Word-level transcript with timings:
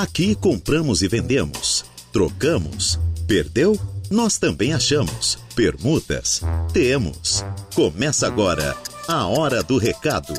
Aqui 0.00 0.36
compramos 0.36 1.02
e 1.02 1.08
vendemos, 1.08 1.84
trocamos, 2.12 3.00
perdeu? 3.26 3.76
Nós 4.08 4.38
também 4.38 4.72
achamos. 4.72 5.34
Permutas? 5.56 6.40
Temos. 6.72 7.44
Começa 7.74 8.24
agora 8.24 8.76
a 9.08 9.26
Hora 9.26 9.60
do 9.60 9.76
Recado. 9.76 10.34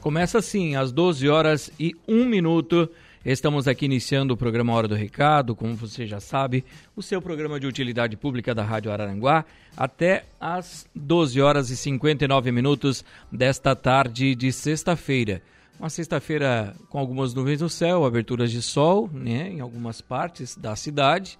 Começa 0.00 0.38
assim, 0.38 0.76
às 0.76 0.92
12 0.92 1.28
horas 1.28 1.68
e 1.80 1.96
1 2.06 2.24
minuto. 2.26 2.88
Estamos 3.24 3.66
aqui 3.66 3.86
iniciando 3.86 4.32
o 4.32 4.36
programa 4.36 4.72
Hora 4.72 4.86
do 4.86 4.94
Recado, 4.94 5.56
como 5.56 5.74
você 5.74 6.06
já 6.06 6.20
sabe, 6.20 6.64
o 6.94 7.02
seu 7.02 7.20
programa 7.20 7.58
de 7.58 7.66
utilidade 7.66 8.16
pública 8.16 8.54
da 8.54 8.62
Rádio 8.62 8.92
Araranguá, 8.92 9.44
até 9.76 10.26
às 10.40 10.86
12 10.94 11.40
horas 11.40 11.70
e 11.70 11.76
59 11.76 12.52
minutos 12.52 13.04
desta 13.32 13.74
tarde 13.74 14.36
de 14.36 14.52
sexta-feira. 14.52 15.42
Uma 15.80 15.88
sexta-feira 15.88 16.76
com 16.90 16.98
algumas 16.98 17.32
nuvens 17.32 17.62
no 17.62 17.70
céu, 17.70 18.04
aberturas 18.04 18.50
de 18.50 18.60
sol 18.60 19.08
né, 19.10 19.48
em 19.48 19.60
algumas 19.60 20.02
partes 20.02 20.54
da 20.54 20.76
cidade 20.76 21.38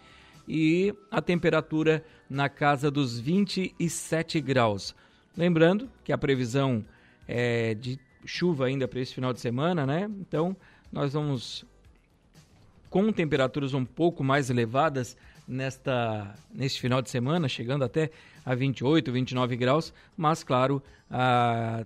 e 0.49 0.95
a 1.11 1.21
temperatura 1.21 2.03
na 2.29 2.49
casa 2.49 2.91
dos 2.91 3.21
27 3.21 4.41
graus. 4.41 4.95
Lembrando 5.37 5.91
que 6.03 6.11
a 6.11 6.16
previsão 6.16 6.83
é 7.29 7.75
de 7.75 8.01
chuva 8.25 8.65
ainda 8.65 8.89
para 8.89 9.01
esse 9.01 9.15
final 9.15 9.35
de 9.35 9.41
semana, 9.41 9.85
né? 9.85 10.11
Então, 10.21 10.57
nós 10.91 11.13
vamos 11.13 11.66
com 12.88 13.13
temperaturas 13.13 13.75
um 13.75 13.85
pouco 13.85 14.25
mais 14.25 14.49
elevadas 14.49 15.19
nesta 15.47 16.35
neste 16.51 16.80
final 16.80 17.02
de 17.02 17.11
semana, 17.11 17.47
chegando 17.47 17.85
até 17.85 18.11
a 18.43 18.55
28, 18.55 19.13
29 19.13 19.55
graus, 19.55 19.93
mas 20.16 20.43
claro, 20.43 20.83
a 21.11 21.85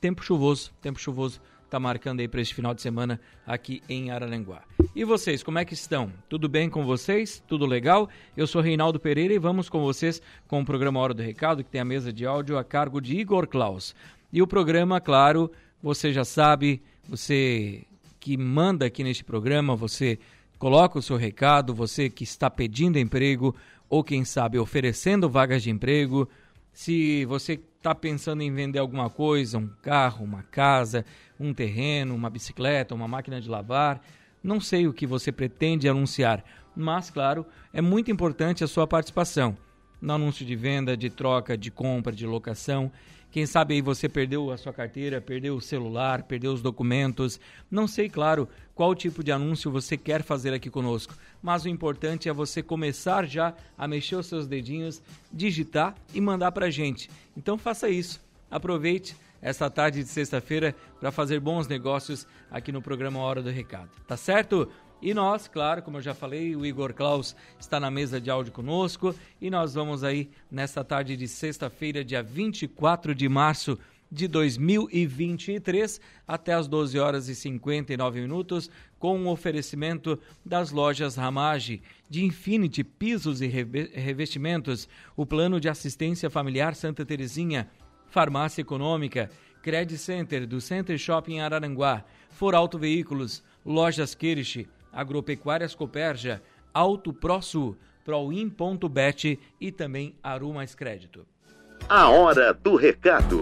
tempo 0.00 0.24
chuvoso, 0.24 0.72
tempo 0.82 0.98
chuvoso 0.98 1.40
está 1.66 1.78
marcando 1.80 2.20
aí 2.20 2.28
para 2.28 2.40
este 2.40 2.54
final 2.54 2.72
de 2.72 2.80
semana 2.80 3.20
aqui 3.46 3.82
em 3.88 4.10
Araranguá. 4.10 4.62
E 4.94 5.04
vocês, 5.04 5.42
como 5.42 5.58
é 5.58 5.64
que 5.64 5.74
estão? 5.74 6.12
Tudo 6.28 6.48
bem 6.48 6.70
com 6.70 6.84
vocês? 6.84 7.42
Tudo 7.46 7.66
legal? 7.66 8.08
Eu 8.36 8.46
sou 8.46 8.62
Reinaldo 8.62 8.98
Pereira 8.98 9.34
e 9.34 9.38
vamos 9.38 9.68
com 9.68 9.80
vocês 9.82 10.22
com 10.48 10.60
o 10.60 10.64
programa 10.64 11.00
Hora 11.00 11.12
do 11.12 11.22
Recado, 11.22 11.62
que 11.62 11.70
tem 11.70 11.80
a 11.80 11.84
mesa 11.84 12.12
de 12.12 12.24
áudio 12.24 12.56
a 12.56 12.64
cargo 12.64 13.00
de 13.00 13.18
Igor 13.18 13.46
Klaus. 13.46 13.94
E 14.32 14.40
o 14.40 14.46
programa, 14.46 15.00
claro, 15.00 15.50
você 15.82 16.12
já 16.12 16.24
sabe, 16.24 16.80
você 17.08 17.82
que 18.20 18.36
manda 18.36 18.86
aqui 18.86 19.04
neste 19.04 19.24
programa, 19.24 19.76
você 19.76 20.18
coloca 20.58 20.98
o 20.98 21.02
seu 21.02 21.16
recado, 21.16 21.74
você 21.74 22.08
que 22.08 22.24
está 22.24 22.48
pedindo 22.48 22.98
emprego 22.98 23.54
ou 23.88 24.02
quem 24.02 24.24
sabe 24.24 24.58
oferecendo 24.58 25.28
vagas 25.28 25.62
de 25.62 25.70
emprego, 25.70 26.28
se 26.76 27.24
você 27.24 27.54
está 27.54 27.94
pensando 27.94 28.42
em 28.42 28.52
vender 28.52 28.78
alguma 28.78 29.08
coisa, 29.08 29.56
um 29.56 29.66
carro, 29.80 30.22
uma 30.22 30.42
casa, 30.42 31.06
um 31.40 31.54
terreno, 31.54 32.14
uma 32.14 32.28
bicicleta, 32.28 32.94
uma 32.94 33.08
máquina 33.08 33.40
de 33.40 33.48
lavar, 33.48 33.98
não 34.42 34.60
sei 34.60 34.86
o 34.86 34.92
que 34.92 35.06
você 35.06 35.32
pretende 35.32 35.88
anunciar, 35.88 36.44
mas 36.76 37.08
claro, 37.08 37.46
é 37.72 37.80
muito 37.80 38.10
importante 38.10 38.62
a 38.62 38.66
sua 38.66 38.86
participação 38.86 39.56
no 40.02 40.12
anúncio 40.12 40.44
de 40.44 40.54
venda, 40.54 40.94
de 40.94 41.08
troca, 41.08 41.56
de 41.56 41.70
compra, 41.70 42.12
de 42.12 42.26
locação. 42.26 42.92
Quem 43.36 43.44
sabe 43.44 43.74
aí 43.74 43.82
você 43.82 44.08
perdeu 44.08 44.50
a 44.50 44.56
sua 44.56 44.72
carteira, 44.72 45.20
perdeu 45.20 45.56
o 45.56 45.60
celular, 45.60 46.22
perdeu 46.22 46.54
os 46.54 46.62
documentos. 46.62 47.38
Não 47.70 47.86
sei, 47.86 48.08
claro, 48.08 48.48
qual 48.74 48.94
tipo 48.94 49.22
de 49.22 49.30
anúncio 49.30 49.70
você 49.70 49.94
quer 49.94 50.22
fazer 50.22 50.54
aqui 50.54 50.70
conosco, 50.70 51.12
mas 51.42 51.66
o 51.66 51.68
importante 51.68 52.30
é 52.30 52.32
você 52.32 52.62
começar 52.62 53.26
já 53.26 53.52
a 53.76 53.86
mexer 53.86 54.16
os 54.16 54.24
seus 54.24 54.46
dedinhos, 54.46 55.02
digitar 55.30 55.94
e 56.14 56.20
mandar 56.22 56.50
para 56.50 56.64
a 56.64 56.70
gente. 56.70 57.10
Então 57.36 57.58
faça 57.58 57.90
isso. 57.90 58.24
Aproveite 58.50 59.14
esta 59.42 59.68
tarde 59.68 60.02
de 60.02 60.08
sexta-feira 60.08 60.74
para 60.98 61.12
fazer 61.12 61.38
bons 61.38 61.68
negócios 61.68 62.26
aqui 62.50 62.72
no 62.72 62.80
programa 62.80 63.20
Hora 63.20 63.42
do 63.42 63.50
Recado. 63.50 63.90
Tá 64.06 64.16
certo? 64.16 64.66
E 65.00 65.12
nós, 65.12 65.46
claro, 65.46 65.82
como 65.82 65.98
eu 65.98 66.02
já 66.02 66.14
falei, 66.14 66.56
o 66.56 66.64
Igor 66.64 66.94
Klaus 66.94 67.36
está 67.58 67.78
na 67.78 67.90
mesa 67.90 68.20
de 68.20 68.30
áudio 68.30 68.52
conosco 68.52 69.14
e 69.40 69.50
nós 69.50 69.74
vamos 69.74 70.02
aí 70.02 70.30
nesta 70.50 70.82
tarde 70.82 71.16
de 71.16 71.28
sexta-feira, 71.28 72.04
dia 72.04 72.22
24 72.22 73.14
de 73.14 73.28
março 73.28 73.78
de 74.10 74.26
2023, 74.28 76.00
até 76.26 76.54
as 76.54 76.68
12 76.68 76.98
horas 76.98 77.28
e 77.28 77.34
59 77.34 78.20
minutos, 78.20 78.70
com 78.98 79.18
o 79.18 79.22
um 79.22 79.28
oferecimento 79.28 80.18
das 80.44 80.70
lojas 80.70 81.16
Ramage, 81.16 81.82
de 82.08 82.24
Infinity 82.24 82.82
Pisos 82.82 83.40
e 83.42 83.46
Revestimentos, 83.46 84.88
o 85.16 85.26
Plano 85.26 85.60
de 85.60 85.68
Assistência 85.68 86.30
Familiar 86.30 86.74
Santa 86.74 87.04
Terezinha, 87.04 87.68
Farmácia 88.08 88.62
Econômica, 88.62 89.30
Credit 89.60 89.98
Center 89.98 90.46
do 90.46 90.60
Center 90.60 90.96
Shopping 90.96 91.40
Araranguá, 91.40 92.04
For 92.30 92.54
Auto 92.54 92.78
Veículos, 92.78 93.42
Lojas 93.64 94.14
Kirsch, 94.14 94.66
Agropecuárias 94.96 95.74
Coperja, 95.74 96.42
Auto 96.72 97.12
ProSul, 97.12 97.76
Proin.bet 98.02 99.38
e 99.60 99.70
também 99.70 100.16
Aru 100.22 100.54
Mais 100.54 100.74
Crédito. 100.74 101.26
A 101.86 102.08
hora 102.08 102.54
do 102.54 102.76
recado. 102.76 103.40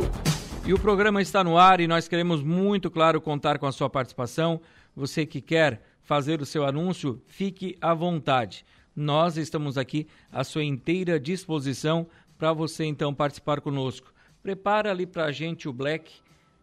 E 0.66 0.72
o 0.75 0.78
programa 0.78 1.22
está 1.22 1.44
no 1.44 1.56
ar 1.56 1.81
e 1.81 1.87
nós 1.87 2.09
queremos 2.09 2.43
muito, 2.43 2.91
claro, 2.91 3.20
contar 3.20 3.59
com 3.59 3.66
a 3.66 3.72
sua 3.72 3.88
participação. 3.88 4.60
Você 4.97 5.25
que 5.25 5.41
quer 5.41 5.81
fazer 6.03 6.41
o 6.41 6.47
seu 6.47 6.66
anúncio, 6.66 7.22
fique 7.26 7.76
à 7.81 7.94
vontade. 7.94 8.66
Nós 8.97 9.37
estamos 9.37 9.78
aqui 9.78 10.09
à 10.32 10.43
sua 10.43 10.64
inteira 10.64 11.20
disposição 11.20 12.06
para 12.37 12.53
você 12.53 12.84
então 12.84 13.14
participar 13.14 13.60
conosco. 13.60 14.12
Prepara 14.43 14.91
ali 14.91 15.06
para 15.06 15.26
a 15.26 15.32
gente 15.32 15.69
o 15.69 15.72
Black 15.72 16.10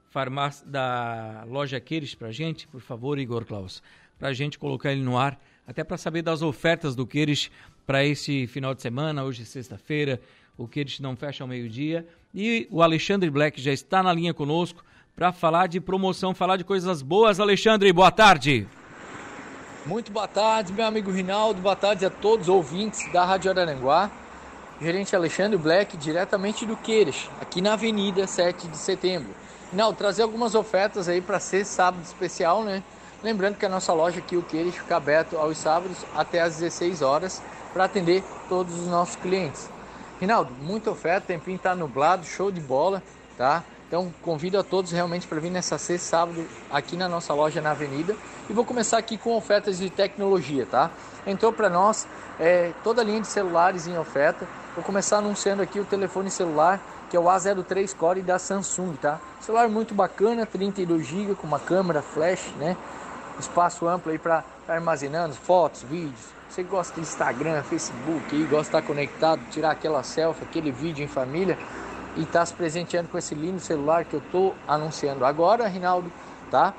farmácia 0.09 0.67
da 0.67 1.45
loja 1.47 1.79
Queires 1.79 2.13
para 2.13 2.27
a 2.27 2.31
gente, 2.33 2.67
por 2.67 2.81
favor, 2.81 3.17
Igor 3.17 3.45
Klaus 3.45 3.81
para 4.21 4.29
a 4.29 4.33
gente 4.33 4.59
colocar 4.59 4.91
ele 4.91 5.01
no 5.01 5.17
ar, 5.17 5.35
até 5.67 5.83
para 5.83 5.97
saber 5.97 6.21
das 6.21 6.43
ofertas 6.43 6.95
do 6.95 7.07
Queires 7.07 7.49
para 7.87 8.05
esse 8.05 8.45
final 8.45 8.75
de 8.75 8.79
semana, 8.79 9.23
hoje 9.23 9.43
sexta-feira, 9.43 10.21
o 10.55 10.67
Queires 10.67 10.99
não 10.99 11.15
fecha 11.15 11.43
ao 11.43 11.47
meio-dia. 11.47 12.05
E 12.31 12.67
o 12.69 12.83
Alexandre 12.83 13.31
Black 13.31 13.59
já 13.59 13.73
está 13.73 14.03
na 14.03 14.13
linha 14.13 14.31
conosco 14.31 14.85
para 15.15 15.31
falar 15.31 15.65
de 15.65 15.81
promoção, 15.81 16.35
falar 16.35 16.57
de 16.57 16.63
coisas 16.63 17.01
boas. 17.01 17.39
Alexandre, 17.39 17.91
boa 17.91 18.11
tarde. 18.11 18.67
Muito 19.87 20.11
boa 20.11 20.27
tarde, 20.27 20.71
meu 20.71 20.85
amigo 20.85 21.09
Rinaldo. 21.09 21.59
Boa 21.59 21.75
tarde 21.75 22.05
a 22.05 22.11
todos 22.11 22.47
os 22.47 22.53
ouvintes 22.53 23.11
da 23.11 23.25
Rádio 23.25 23.49
Aranguá. 23.49 24.11
Gerente 24.79 25.15
Alexandre 25.15 25.57
Black, 25.57 25.97
diretamente 25.97 26.63
do 26.63 26.77
Queires, 26.77 27.27
aqui 27.41 27.59
na 27.59 27.73
Avenida 27.73 28.27
7 28.27 28.67
de 28.67 28.77
Setembro. 28.77 29.31
Rinaldo, 29.71 29.97
trazer 29.97 30.21
algumas 30.21 30.53
ofertas 30.53 31.09
aí 31.09 31.21
para 31.21 31.39
ser 31.39 31.65
sábado 31.65 32.03
especial, 32.03 32.63
né? 32.63 32.83
Lembrando 33.23 33.55
que 33.55 33.65
a 33.65 33.69
nossa 33.69 33.93
loja 33.93 34.17
aqui, 34.17 34.35
o 34.35 34.41
Queires, 34.41 34.75
fica 34.75 34.95
aberto 34.95 35.37
aos 35.37 35.57
sábados 35.57 35.97
até 36.15 36.41
às 36.41 36.57
16 36.57 37.03
horas 37.03 37.41
para 37.71 37.83
atender 37.83 38.23
todos 38.49 38.73
os 38.79 38.87
nossos 38.87 39.15
clientes. 39.15 39.69
Rinaldo, 40.19 40.51
muita 40.59 40.89
oferta, 40.89 41.27
tempinho 41.27 41.57
está 41.57 41.75
nublado, 41.75 42.25
show 42.25 42.51
de 42.51 42.59
bola, 42.59 43.01
tá? 43.37 43.63
Então 43.87 44.11
convido 44.23 44.57
a 44.57 44.63
todos 44.63 44.91
realmente 44.91 45.27
para 45.27 45.39
vir 45.39 45.51
nessa 45.51 45.77
sexta 45.77 46.09
sábado 46.09 46.47
aqui 46.71 46.97
na 46.97 47.07
nossa 47.07 47.33
loja 47.33 47.61
na 47.61 47.71
Avenida 47.71 48.15
e 48.49 48.53
vou 48.53 48.65
começar 48.65 48.97
aqui 48.97 49.17
com 49.17 49.35
ofertas 49.35 49.77
de 49.77 49.89
tecnologia, 49.89 50.65
tá? 50.65 50.89
Entrou 51.27 51.53
para 51.53 51.69
nós 51.69 52.07
é, 52.39 52.71
toda 52.83 53.01
a 53.01 53.05
linha 53.05 53.21
de 53.21 53.27
celulares 53.27 53.85
em 53.85 53.97
oferta. 53.97 54.47
Vou 54.73 54.83
começar 54.83 55.17
anunciando 55.17 55.61
aqui 55.61 55.79
o 55.79 55.85
telefone 55.85 56.31
celular 56.31 56.81
que 57.11 57.17
é 57.17 57.19
o 57.19 57.23
A03 57.23 57.93
Core 57.93 58.21
da 58.21 58.39
Samsung, 58.39 58.93
tá? 58.93 59.19
Celular 59.41 59.67
muito 59.67 59.93
bacana, 59.93 60.45
32 60.45 61.05
GB 61.05 61.35
com 61.35 61.45
uma 61.45 61.59
câmera 61.59 62.01
flash, 62.01 62.53
né? 62.57 62.77
Espaço 63.41 63.87
amplo 63.87 64.11
aí 64.11 64.17
para 64.17 64.43
estar 64.61 64.73
armazenando 64.73 65.33
fotos, 65.35 65.83
vídeos. 65.83 66.19
Você 66.49 66.63
gosta 66.63 66.95
de 66.95 67.01
Instagram, 67.01 67.63
Facebook, 67.63 68.35
aí, 68.35 68.43
gosta 68.43 68.57
de 68.57 68.67
estar 68.67 68.81
conectado, 68.81 69.41
tirar 69.49 69.71
aquela 69.71 70.03
selfie, 70.03 70.43
aquele 70.43 70.71
vídeo 70.71 71.03
em 71.03 71.07
família 71.07 71.57
e 72.15 72.21
estar 72.21 72.39
tá 72.39 72.45
se 72.45 72.53
presenteando 72.53 73.09
com 73.09 73.17
esse 73.17 73.33
lindo 73.33 73.59
celular 73.59 74.05
que 74.05 74.13
eu 74.13 74.19
estou 74.19 74.55
anunciando 74.67 75.25
agora, 75.25 75.67
Rinaldo, 75.67 76.11
tá? 76.49 76.73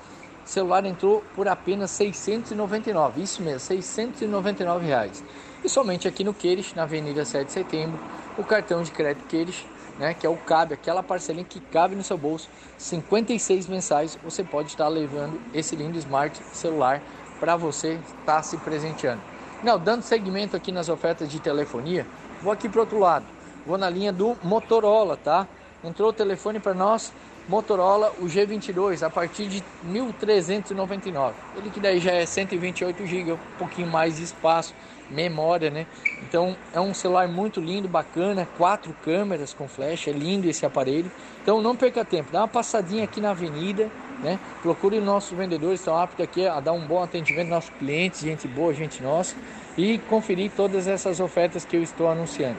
O 0.44 0.48
celular 0.48 0.84
entrou 0.84 1.24
por 1.34 1.48
apenas 1.48 1.90
699, 1.92 3.22
isso 3.22 3.42
mesmo, 3.42 3.60
699 3.60 4.86
reais. 4.86 5.24
E 5.64 5.68
somente 5.68 6.08
aqui 6.08 6.24
no 6.24 6.34
Queires, 6.34 6.74
na 6.74 6.82
Avenida 6.82 7.24
7 7.24 7.46
de 7.46 7.52
Setembro, 7.52 7.98
o 8.36 8.42
cartão 8.42 8.82
de 8.82 8.90
crédito 8.90 9.26
Queires 9.26 9.64
né, 10.02 10.14
que 10.14 10.26
é 10.26 10.28
o 10.28 10.36
cabe, 10.36 10.74
aquela 10.74 11.00
parcelinha 11.00 11.44
que 11.44 11.60
cabe 11.60 11.94
no 11.94 12.02
seu 12.02 12.18
bolso, 12.18 12.50
56 12.76 13.68
mensais, 13.68 14.18
você 14.20 14.42
pode 14.42 14.70
estar 14.70 14.88
levando 14.88 15.40
esse 15.54 15.76
lindo 15.76 15.96
smart 15.96 16.42
celular 16.52 17.00
para 17.38 17.54
você 17.54 18.00
estar 18.18 18.42
se 18.42 18.56
presenteando. 18.56 19.22
Não, 19.62 19.78
dando 19.78 20.02
segmento 20.02 20.56
aqui 20.56 20.72
nas 20.72 20.88
ofertas 20.88 21.28
de 21.28 21.38
telefonia, 21.38 22.04
vou 22.42 22.52
aqui 22.52 22.68
para 22.68 22.80
outro 22.80 22.98
lado. 22.98 23.24
Vou 23.64 23.78
na 23.78 23.88
linha 23.88 24.12
do 24.12 24.36
Motorola, 24.42 25.16
tá? 25.16 25.46
Entrou 25.84 26.08
o 26.08 26.12
telefone 26.12 26.58
para 26.58 26.74
nós 26.74 27.12
Motorola 27.48 28.12
o 28.20 28.26
G22 28.26 29.02
a 29.02 29.10
partir 29.10 29.46
de 29.48 29.62
1.399. 29.86 31.32
Ele 31.56 31.70
que 31.70 31.80
daí 31.80 31.98
já 31.98 32.12
é 32.12 32.24
128 32.24 33.06
GB, 33.06 33.32
um 33.32 33.38
pouquinho 33.58 33.88
mais 33.88 34.16
de 34.16 34.24
espaço, 34.24 34.74
memória, 35.10 35.70
né? 35.70 35.86
Então 36.22 36.56
é 36.72 36.80
um 36.80 36.94
celular 36.94 37.28
muito 37.28 37.60
lindo, 37.60 37.88
bacana, 37.88 38.48
quatro 38.56 38.94
câmeras 39.04 39.52
com 39.52 39.68
flash, 39.68 40.08
é 40.08 40.12
lindo 40.12 40.48
esse 40.48 40.64
aparelho. 40.64 41.10
Então 41.42 41.60
não 41.60 41.76
perca 41.76 42.04
tempo, 42.04 42.32
dá 42.32 42.40
uma 42.40 42.48
passadinha 42.48 43.04
aqui 43.04 43.20
na 43.20 43.30
avenida, 43.30 43.90
né? 44.22 44.38
Procure 44.62 45.00
nossos 45.00 45.36
vendedores, 45.36 45.80
estão 45.80 45.98
aptos 45.98 46.24
aqui 46.24 46.46
a 46.46 46.60
dar 46.60 46.72
um 46.72 46.86
bom 46.86 47.02
atendimento 47.02 47.52
aos 47.52 47.66
nossos 47.66 47.70
clientes, 47.78 48.20
gente 48.20 48.46
boa, 48.48 48.72
gente 48.72 49.02
nossa, 49.02 49.36
e 49.76 49.98
conferir 49.98 50.50
todas 50.56 50.86
essas 50.86 51.20
ofertas 51.20 51.64
que 51.64 51.76
eu 51.76 51.82
estou 51.82 52.08
anunciando. 52.08 52.56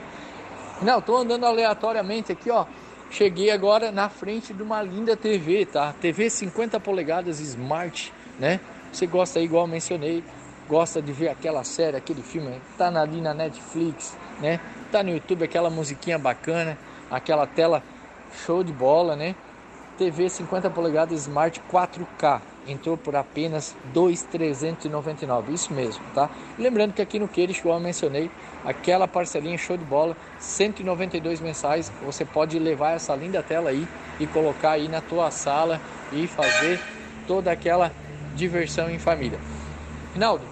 Não, 0.82 0.98
estou 0.98 1.18
andando 1.18 1.46
aleatoriamente 1.46 2.32
aqui, 2.32 2.50
ó. 2.50 2.66
Cheguei 3.10 3.50
agora 3.50 3.92
na 3.92 4.08
frente 4.08 4.52
de 4.52 4.62
uma 4.62 4.82
linda 4.82 5.16
TV, 5.16 5.66
tá? 5.66 5.92
TV 6.00 6.28
50 6.28 6.80
polegadas 6.80 7.40
Smart, 7.40 8.12
né? 8.38 8.60
Você 8.92 9.06
gosta 9.06 9.38
aí, 9.38 9.44
igual 9.44 9.66
mencionei, 9.66 10.24
gosta 10.68 11.00
de 11.00 11.12
ver 11.12 11.28
aquela 11.28 11.62
série, 11.64 11.96
aquele 11.96 12.22
filme, 12.22 12.60
tá 12.76 12.88
ali 12.88 13.20
na 13.20 13.34
Netflix, 13.34 14.16
né? 14.40 14.60
Tá 14.90 15.02
no 15.02 15.10
YouTube 15.10 15.44
aquela 15.44 15.70
musiquinha 15.70 16.18
bacana, 16.18 16.78
aquela 17.10 17.46
tela 17.46 17.82
show 18.44 18.64
de 18.64 18.72
bola, 18.72 19.14
né? 19.14 19.34
TV 19.96 20.28
50 20.28 20.70
polegadas 20.70 21.20
Smart 21.20 21.60
4K 21.72 22.53
entrou 22.66 22.96
por 22.96 23.14
apenas 23.16 23.76
2.399, 23.94 25.50
isso 25.50 25.72
mesmo, 25.72 26.02
tá? 26.14 26.30
Lembrando 26.58 26.92
que 26.92 27.02
aqui 27.02 27.18
no 27.18 27.28
Queires, 27.28 27.60
como 27.60 27.74
eu 27.74 27.80
mencionei, 27.80 28.30
aquela 28.64 29.06
parcelinha 29.06 29.58
show 29.58 29.76
de 29.76 29.84
bola, 29.84 30.16
192 30.38 31.40
mensais, 31.40 31.92
você 32.04 32.24
pode 32.24 32.58
levar 32.58 32.92
essa 32.92 33.14
linda 33.14 33.42
tela 33.42 33.70
aí 33.70 33.86
e 34.18 34.26
colocar 34.26 34.72
aí 34.72 34.88
na 34.88 35.00
tua 35.00 35.30
sala 35.30 35.80
e 36.12 36.26
fazer 36.26 36.80
toda 37.26 37.50
aquela 37.50 37.92
diversão 38.34 38.90
em 38.90 38.98
família. 38.98 39.38
Rinaldo, 40.12 40.44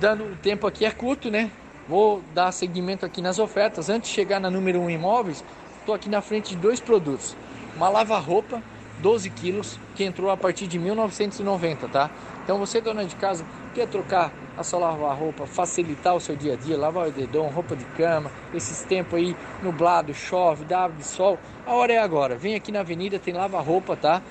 dando 0.00 0.24
o 0.24 0.36
tempo 0.36 0.66
aqui 0.66 0.84
é 0.84 0.90
curto, 0.90 1.30
né? 1.30 1.50
Vou 1.88 2.22
dar 2.34 2.52
seguimento 2.52 3.04
aqui 3.04 3.20
nas 3.20 3.38
ofertas. 3.38 3.88
Antes 3.88 4.10
de 4.10 4.14
chegar 4.14 4.40
na 4.40 4.50
número 4.50 4.80
1 4.80 4.90
imóveis, 4.90 5.44
estou 5.80 5.94
aqui 5.94 6.08
na 6.08 6.20
frente 6.20 6.50
de 6.50 6.56
dois 6.56 6.80
produtos. 6.80 7.36
Uma 7.76 7.88
lava-roupa 7.88 8.62
12 9.00 9.30
quilos, 9.30 9.78
que 9.94 10.04
entrou 10.04 10.30
a 10.30 10.36
partir 10.36 10.66
de 10.66 10.78
1990, 10.78 11.88
tá? 11.88 12.10
Então 12.44 12.58
você, 12.58 12.80
dona 12.80 13.04
de 13.04 13.14
casa, 13.16 13.44
quer 13.74 13.86
trocar 13.86 14.32
a 14.56 14.62
sua 14.62 14.80
lava-roupa, 14.80 15.46
facilitar 15.46 16.14
o 16.14 16.20
seu 16.20 16.36
dia 16.36 16.54
a 16.54 16.56
dia, 16.56 16.76
lavar 16.76 17.08
o 17.08 17.10
dedão, 17.10 17.46
roupa 17.48 17.76
de 17.76 17.84
cama, 17.96 18.30
esses 18.52 18.82
tempos 18.82 19.18
aí 19.18 19.36
nublado, 19.62 20.12
chove, 20.12 20.64
dá 20.64 20.88
de 20.88 21.04
sol, 21.04 21.38
a 21.66 21.72
hora 21.72 21.92
é 21.92 21.98
agora. 21.98 22.36
Vem 22.36 22.54
aqui 22.54 22.72
na 22.72 22.80
avenida, 22.80 23.18
tem 23.18 23.34
lava-roupa, 23.34 23.96
tá? 23.96 24.22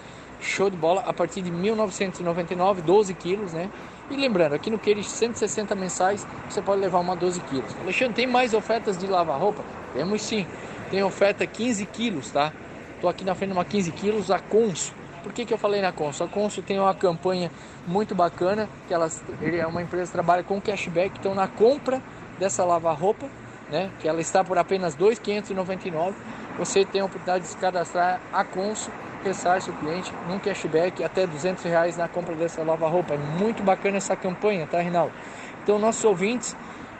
Show 0.41 0.69
de 0.69 0.77
bola, 0.77 1.01
a 1.05 1.13
partir 1.13 1.41
de 1.41 1.51
1999, 1.51 2.81
12 2.81 3.13
quilos, 3.13 3.53
né? 3.53 3.69
E 4.09 4.15
lembrando, 4.15 4.53
aqui 4.53 4.69
no 4.69 4.79
Queires 4.79 5.07
160 5.07 5.75
mensais, 5.75 6.25
você 6.49 6.61
pode 6.61 6.81
levar 6.81 6.99
uma 6.99 7.15
12 7.15 7.41
quilos. 7.41 7.75
Alexandre, 7.81 8.13
tem 8.13 8.27
mais 8.27 8.53
ofertas 8.53 8.97
de 8.97 9.05
lava-roupa? 9.05 9.63
Temos 9.93 10.21
sim. 10.21 10.47
Tem 10.89 11.03
oferta 11.03 11.45
15 11.45 11.85
quilos, 11.85 12.31
tá? 12.31 12.51
Estou 12.99 13.09
aqui 13.09 13.23
na 13.23 13.33
frente 13.33 13.51
de 13.51 13.57
uma 13.57 13.63
15 13.63 13.93
quilos, 13.93 14.29
a 14.29 14.39
Conso. 14.39 14.93
Por 15.23 15.31
que, 15.31 15.45
que 15.45 15.53
eu 15.53 15.57
falei 15.57 15.81
na 15.81 15.89
Conso? 15.89 16.21
A 16.21 16.27
Conso 16.27 16.61
tem 16.61 16.77
uma 16.77 16.93
campanha 16.93 17.49
muito 17.87 18.13
bacana, 18.13 18.67
que 18.89 18.93
elas, 18.93 19.23
ele 19.41 19.55
é 19.55 19.65
uma 19.65 19.81
empresa 19.81 20.07
que 20.07 20.11
trabalha 20.11 20.43
com 20.43 20.59
cashback, 20.59 21.17
então 21.17 21.33
na 21.33 21.47
compra 21.47 22.01
dessa 22.37 22.65
lava-roupa, 22.65 23.29
né, 23.71 23.89
que 24.01 24.07
ela 24.09 24.19
está 24.19 24.43
por 24.43 24.57
apenas 24.57 24.95
R$ 24.95 25.05
2.599, 25.05 26.13
você 26.57 26.83
tem 26.83 26.99
a 26.99 27.05
oportunidade 27.05 27.45
de 27.45 27.49
se 27.51 27.55
cadastrar 27.55 28.19
a 28.33 28.43
Conso, 28.43 28.91
ressarce 29.23 29.69
o 29.69 29.73
cliente 29.75 30.11
num 30.27 30.37
cashback 30.37 31.01
até 31.01 31.25
200 31.25 31.63
reais 31.63 31.95
na 31.95 32.09
compra 32.09 32.35
dessa 32.35 32.61
lava-roupa. 32.63 33.13
É 33.13 33.17
muito 33.17 33.63
bacana 33.63 33.95
essa 33.95 34.13
campanha, 34.17 34.67
tá, 34.67 34.81
Rinaldo? 34.81 35.13
Então, 35.63 35.79
nossos 35.79 36.03
ouvintes, 36.03 36.53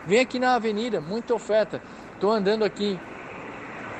vem 0.07 0.21
aqui 0.21 0.39
na 0.39 0.55
avenida, 0.55 1.01
muita 1.01 1.33
oferta. 1.33 1.81
Estou 2.15 2.31
andando 2.31 2.63
aqui 2.63 2.97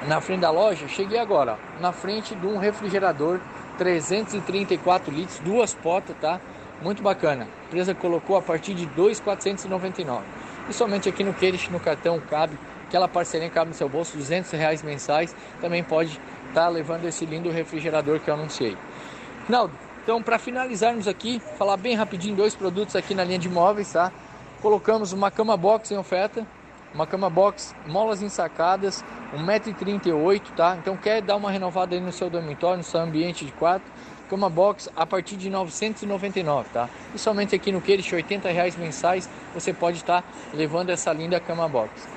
na 0.07 0.22
frente 0.22 0.42
da 0.42 0.51
loja, 0.51 0.88
cheguei 0.88 1.19
agora, 1.19 1.57
na 1.80 1.92
frente 1.92 2.34
de 2.34 2.48
um 2.48 2.57
refrigerador 2.57 3.40
334 3.78 5.13
litros, 5.13 5.40
duas 5.40 5.74
potas, 5.74 6.16
tá? 6.19 6.40
Muito 6.81 7.04
bacana. 7.04 7.46
A 7.46 7.66
empresa 7.68 7.94
colocou 7.94 8.38
a 8.38 8.42
partir 8.42 8.74
de 8.74 8.86
2,499. 8.86 10.24
E 10.69 10.74
somente 10.74 11.10
aqui 11.10 11.24
no 11.24 11.34
Queires, 11.34 11.68
no 11.69 11.80
cartão, 11.80 12.19
cabe, 12.30 12.57
aquela 12.88 13.07
parceria 13.07 13.50
cabe 13.50 13.69
no 13.69 13.75
seu 13.75 13.90
bolso, 13.90 14.16
200 14.18 14.51
reais 14.51 14.81
mensais. 14.81 15.36
Também 15.60 15.84
pode 15.84 16.12
estar 16.48 16.63
tá 16.63 16.68
levando 16.68 17.06
esse 17.06 17.25
lindo 17.25 17.50
refrigerador 17.50 18.19
que 18.19 18.30
eu 18.30 18.34
anunciei. 18.34 18.78
Naldo, 19.48 19.74
então 20.04 20.22
para 20.22 20.40
finalizarmos 20.40 21.07
aqui, 21.07 21.42
falar 21.57 21.78
bem 21.78 21.95
rapidinho 21.95 22.36
dois 22.36 22.56
produtos 22.56 22.95
aqui 22.95 23.13
na 23.13 23.24
linha 23.24 23.40
de 23.40 23.50
móveis, 23.50 23.92
tá? 23.92 24.12
Colocamos 24.62 25.13
uma 25.13 25.31
cama 25.31 25.57
box 25.57 25.92
em 25.92 25.98
oferta, 25.98 26.45
uma 26.94 27.06
cama 27.06 27.30
box, 27.30 27.75
molas 27.88 28.21
ensacadas, 28.21 29.03
1,38m, 29.36 30.41
tá? 30.56 30.77
Então 30.80 30.97
quer 30.97 31.21
dar 31.21 31.36
uma 31.36 31.51
renovada 31.51 31.95
aí 31.95 32.01
no 32.01 32.12
seu 32.12 32.30
dormitório, 32.30 32.77
no 32.77 32.83
seu 32.83 33.00
ambiente 33.00 33.45
de 33.45 33.51
quarto, 33.51 33.86
cama 34.30 34.50
box 34.50 34.89
a 34.95 35.06
partir 35.06 35.36
de 35.36 35.50
999, 35.50 36.69
tá? 36.74 36.89
E 37.13 37.19
somente 37.19 37.56
aqui 37.56 37.71
no 37.71 37.81
Queires, 37.81 38.12
80 38.12 38.50
reais 38.50 38.75
mensais, 38.75 39.30
você 39.53 39.74
pode 39.74 39.97
estar 39.97 40.24
levando 40.53 40.89
essa 40.89 41.12
linda 41.13 41.39
cama 41.39 41.68
box. 41.68 42.07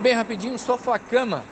Bem 0.00 0.12
rapidinho, 0.12 0.58
sofá 0.58 0.98
cama, 0.98 1.44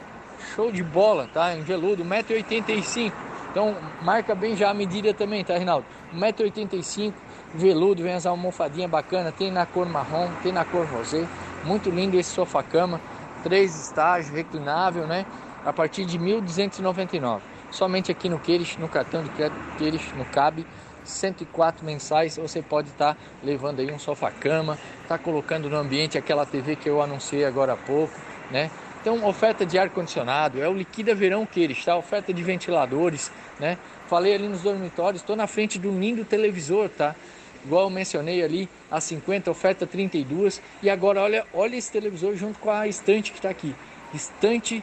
show 0.55 0.71
de 0.71 0.83
bola, 0.83 1.29
tá? 1.33 1.55
Em 1.55 1.63
veludo, 1.63 2.05
1,85m. 2.05 3.13
Então 3.51 3.77
marca 4.03 4.35
bem 4.35 4.57
já 4.57 4.71
a 4.71 4.75
medida 4.75 5.13
também, 5.13 5.45
tá, 5.45 5.57
Rinaldo? 5.57 5.85
1,85m, 6.15 7.13
veludo, 7.55 8.03
vem 8.03 8.13
essa 8.13 8.31
almofadinha 8.31 8.89
bacana, 8.89 9.31
tem 9.31 9.51
na 9.51 9.67
cor 9.67 9.87
marrom, 9.87 10.29
tem 10.43 10.53
na 10.53 10.65
cor 10.65 10.87
rosé. 10.87 11.27
Muito 11.65 11.91
lindo 11.91 12.19
esse 12.19 12.31
sofá-cama, 12.31 13.01
três 13.43 13.79
estágios, 13.79 14.35
reclinável, 14.35 15.07
né? 15.07 15.27
A 15.65 15.73
partir 15.73 16.05
de 16.05 16.19
1.299. 16.19 17.41
Somente 17.71 18.11
aqui 18.11 18.29
no 18.29 18.39
Queires, 18.39 18.77
no 18.77 18.89
cartão 18.89 19.23
de 19.23 19.31
crédito 19.31 19.59
Queires, 19.79 20.03
no 20.15 20.25
CAB, 20.27 20.67
104 21.05 21.85
mensais, 21.85 22.37
você 22.37 22.61
pode 22.63 22.89
estar 22.89 23.15
tá 23.15 23.21
levando 23.43 23.81
aí 23.81 23.91
um 23.91 23.99
sofá-cama, 23.99 24.79
tá 25.09 25.19
colocando 25.19 25.69
no 25.69 25.77
ambiente 25.77 26.19
aquela 26.19 26.47
TV 26.47 26.77
que 26.77 26.89
eu 26.89 27.03
anunciei 27.03 27.45
agora 27.45 27.73
há 27.73 27.77
pouco, 27.77 28.13
né? 28.51 28.71
Então, 29.01 29.25
oferta 29.27 29.67
de 29.67 29.77
ar-condicionado, 29.77 30.63
é 30.63 30.69
o 30.69 30.73
Liquida 30.73 31.13
Verão 31.13 31.45
Queires, 31.45 31.85
tá? 31.85 31.97
Oferta 31.97 32.33
de 32.33 32.41
ventiladores, 32.43 33.33
né? 33.59 33.77
Falei 34.07 34.35
ali 34.35 34.47
nos 34.47 34.63
dormitórios, 34.63 35.23
estou 35.23 35.35
na 35.35 35.49
frente 35.49 35.79
do 35.79 35.91
lindo 35.91 36.25
televisor, 36.25 36.89
tá? 36.89 37.17
Igual 37.65 37.85
eu 37.85 37.91
mencionei 37.91 38.43
ali, 38.43 38.69
a 38.91 39.01
50, 39.01 39.51
oferta 39.51 39.87
32. 39.87 40.61
E 40.83 40.91
agora 40.91 41.21
olha, 41.21 41.47
olha 41.53 41.77
esse 41.77 41.91
televisor 41.91 42.35
junto 42.37 42.59
com 42.59 42.71
a 42.71 42.87
estante 42.87 43.33
que 43.33 43.39
está 43.39 43.51
aqui. 43.51 43.75
Estante, 44.15 44.83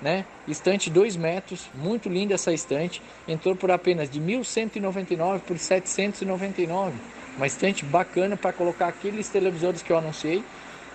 né? 0.00 0.24
Estante 0.48 0.88
2 0.88 1.16
metros, 1.16 1.68
muito 1.74 2.08
linda 2.08 2.34
essa 2.34 2.52
estante. 2.52 3.02
Entrou 3.28 3.54
por 3.54 3.70
apenas 3.70 4.08
de 4.08 4.20
1.199 4.20 5.40
por 5.40 5.58
799. 5.58 6.92
Uma 7.36 7.46
estante 7.46 7.84
bacana 7.84 8.36
para 8.36 8.52
colocar 8.52 8.88
aqueles 8.88 9.28
televisores 9.28 9.82
que 9.82 9.92
eu 9.92 9.98
anunciei 9.98 10.42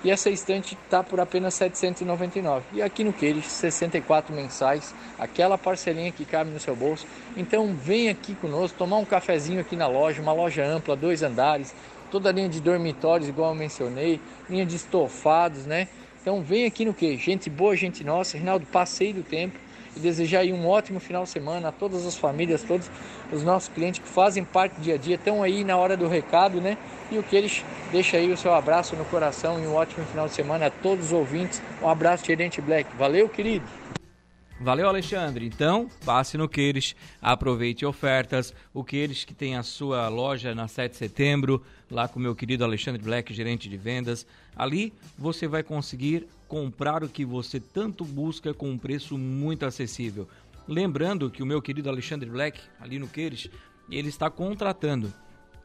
e 0.06 0.12
essa 0.12 0.30
estante 0.30 0.78
está 0.86 1.04
por 1.04 1.20
apenas 1.20 1.56
799. 1.56 2.64
E 2.74 2.82
aqui 2.84 3.04
no 3.04 3.12
Queires, 3.12 3.48
64 3.48 4.36
mensais, 4.36 4.94
aquela 5.18 5.58
parcelinha 5.58 6.12
que 6.12 6.24
cabe 6.24 6.52
no 6.52 6.60
seu 6.60 6.76
bolso. 6.76 7.08
Então 7.36 7.74
vem 7.74 8.08
aqui 8.08 8.36
conosco, 8.36 8.78
tomar 8.78 8.98
um 8.98 9.06
cafezinho 9.06 9.60
aqui 9.60 9.76
na 9.76 9.88
loja, 9.88 10.22
uma 10.22 10.32
loja 10.32 10.64
ampla, 10.64 10.96
dois 10.96 11.24
andares, 11.24 11.74
toda 12.12 12.30
a 12.30 12.32
linha 12.32 12.48
de 12.48 12.62
dormitórios, 12.62 13.28
igual 13.28 13.50
eu 13.50 13.56
mencionei, 13.56 14.22
linha 14.48 14.64
de 14.64 14.76
estofados, 14.76 15.66
né? 15.66 15.88
Então 16.22 16.44
vem 16.44 16.68
aqui 16.68 16.86
no 16.86 16.94
que? 16.94 17.18
Gente 17.18 17.50
boa, 17.50 17.76
gente 17.76 18.04
nossa, 18.04 18.38
Rinaldo, 18.38 18.68
passei 18.68 19.12
do 19.12 19.24
tempo 19.24 19.65
e 19.96 20.00
desejar 20.00 20.40
aí 20.40 20.52
um 20.52 20.68
ótimo 20.68 21.00
final 21.00 21.24
de 21.24 21.30
semana 21.30 21.70
a 21.70 21.72
todas 21.72 22.06
as 22.06 22.18
famílias, 22.18 22.64
todos 22.64 22.90
os 23.32 23.44
nossos 23.44 23.70
clientes 23.70 24.00
que 24.00 24.08
fazem 24.08 24.44
parte 24.44 24.74
do 24.74 24.82
dia 24.82 24.96
a 24.96 24.98
dia, 24.98 25.16
estão 25.16 25.42
aí 25.42 25.64
na 25.64 25.78
hora 25.78 25.96
do 25.96 26.08
recado, 26.08 26.60
né? 26.60 26.78
E 27.12 27.18
o 27.18 27.24
que 27.24 27.36
eles 27.36 27.64
deixa 27.92 28.18
aí 28.18 28.32
o 28.32 28.38
seu 28.38 28.54
abraço 28.54 28.96
no 28.96 29.06
coração 29.06 29.62
e 29.62 29.68
um 29.68 29.76
ótimo 29.76 30.06
final 30.06 30.28
de 30.28 30.34
semana 30.34 30.68
a 30.68 30.70
todos 30.70 31.06
os 31.06 31.12
ouvintes. 31.12 31.62
Um 31.82 31.90
abraço, 31.90 32.26
Gerente 32.26 32.62
Black. 32.62 32.90
Valeu, 32.98 33.30
querido. 33.30 33.85
Valeu, 34.60 34.88
Alexandre. 34.88 35.46
Então, 35.46 35.90
passe 36.06 36.38
no 36.38 36.48
Queires, 36.48 36.96
aproveite 37.22 37.86
ofertas. 37.86 38.54
O 38.74 38.86
Queires 38.86 39.26
que 39.26 39.34
tem 39.34 39.58
a 39.58 39.64
sua 39.64 40.08
loja 40.08 40.56
na 40.56 40.68
7 40.68 40.94
de 40.94 40.98
setembro, 40.98 41.62
lá 41.92 42.08
com 42.08 42.20
meu 42.20 42.34
querido 42.34 42.64
Alexandre 42.64 43.02
Black, 43.02 43.34
gerente 43.34 43.68
de 43.68 43.76
vendas. 43.76 44.26
Ali 44.56 44.94
você 45.18 45.46
vai 45.46 45.62
conseguir 45.62 46.26
comprar 46.48 47.04
o 47.04 47.10
que 47.10 47.26
você 47.26 47.60
tanto 47.60 48.06
busca 48.06 48.54
com 48.54 48.70
um 48.70 48.78
preço 48.78 49.18
muito 49.18 49.66
acessível. 49.66 50.28
Lembrando 50.66 51.30
que 51.30 51.44
o 51.44 51.46
meu 51.46 51.62
querido 51.62 51.90
Alexandre 51.90 52.30
Black, 52.30 52.62
ali 52.80 52.98
no 52.98 53.10
Queires, 53.10 53.50
ele 53.92 54.08
está 54.08 54.30
contratando. 54.30 55.14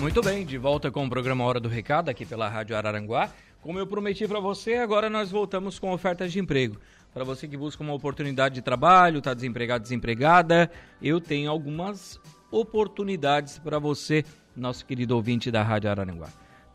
Muito 0.00 0.22
bem, 0.22 0.46
de 0.46 0.56
volta 0.56 0.92
com 0.92 1.04
o 1.04 1.10
programa 1.10 1.44
Hora 1.44 1.58
do 1.58 1.68
Recado 1.68 2.08
aqui 2.08 2.24
pela 2.24 2.48
Rádio 2.48 2.76
Araranguá. 2.76 3.30
Como 3.60 3.80
eu 3.80 3.86
prometi 3.86 4.28
para 4.28 4.38
você, 4.38 4.74
agora 4.74 5.10
nós 5.10 5.30
voltamos 5.30 5.78
com 5.78 5.92
ofertas 5.92 6.32
de 6.32 6.38
emprego. 6.38 6.78
Para 7.12 7.24
você 7.24 7.48
que 7.48 7.56
busca 7.56 7.82
uma 7.82 7.92
oportunidade 7.92 8.54
de 8.54 8.62
trabalho, 8.62 9.18
está 9.18 9.34
desempregado, 9.34 9.82
desempregada, 9.82 10.70
eu 11.02 11.20
tenho 11.20 11.50
algumas 11.50 12.18
oportunidades 12.48 13.58
para 13.58 13.80
você, 13.80 14.24
nosso 14.56 14.86
querido 14.86 15.16
ouvinte 15.16 15.50
da 15.50 15.64
Rádio 15.64 15.90
Araranguá. 15.90 16.28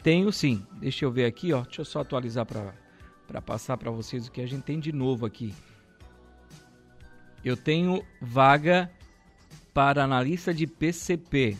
Tenho 0.03 0.31
sim. 0.31 0.61
Deixa 0.73 1.05
eu 1.05 1.11
ver 1.11 1.25
aqui, 1.25 1.53
ó. 1.53 1.61
Deixa 1.61 1.79
eu 1.81 1.85
só 1.85 2.01
atualizar 2.01 2.45
para 2.45 3.41
passar 3.41 3.77
para 3.77 3.89
vocês 3.89 4.27
o 4.27 4.31
que 4.31 4.41
a 4.41 4.47
gente 4.47 4.63
tem 4.63 4.79
de 4.79 4.91
novo 4.91 5.25
aqui. 5.25 5.53
Eu 7.43 7.55
tenho 7.55 8.03
vaga 8.21 8.91
para 9.73 10.03
analista 10.03 10.53
de 10.53 10.67
PCP 10.67 11.57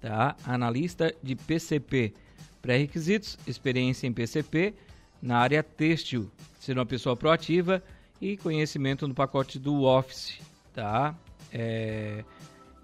tá? 0.00 0.34
Analista 0.44 1.14
de 1.22 1.36
PCP. 1.36 2.14
Pré-requisitos: 2.62 3.38
experiência 3.46 4.06
em 4.06 4.12
PCP 4.12 4.74
na 5.22 5.38
área 5.38 5.62
têxtil, 5.62 6.30
ser 6.58 6.76
uma 6.78 6.86
pessoa 6.86 7.14
proativa 7.16 7.82
e 8.20 8.36
conhecimento 8.36 9.08
no 9.08 9.14
pacote 9.14 9.58
do 9.58 9.82
Office, 9.82 10.38
tá? 10.74 11.14
É, 11.52 12.24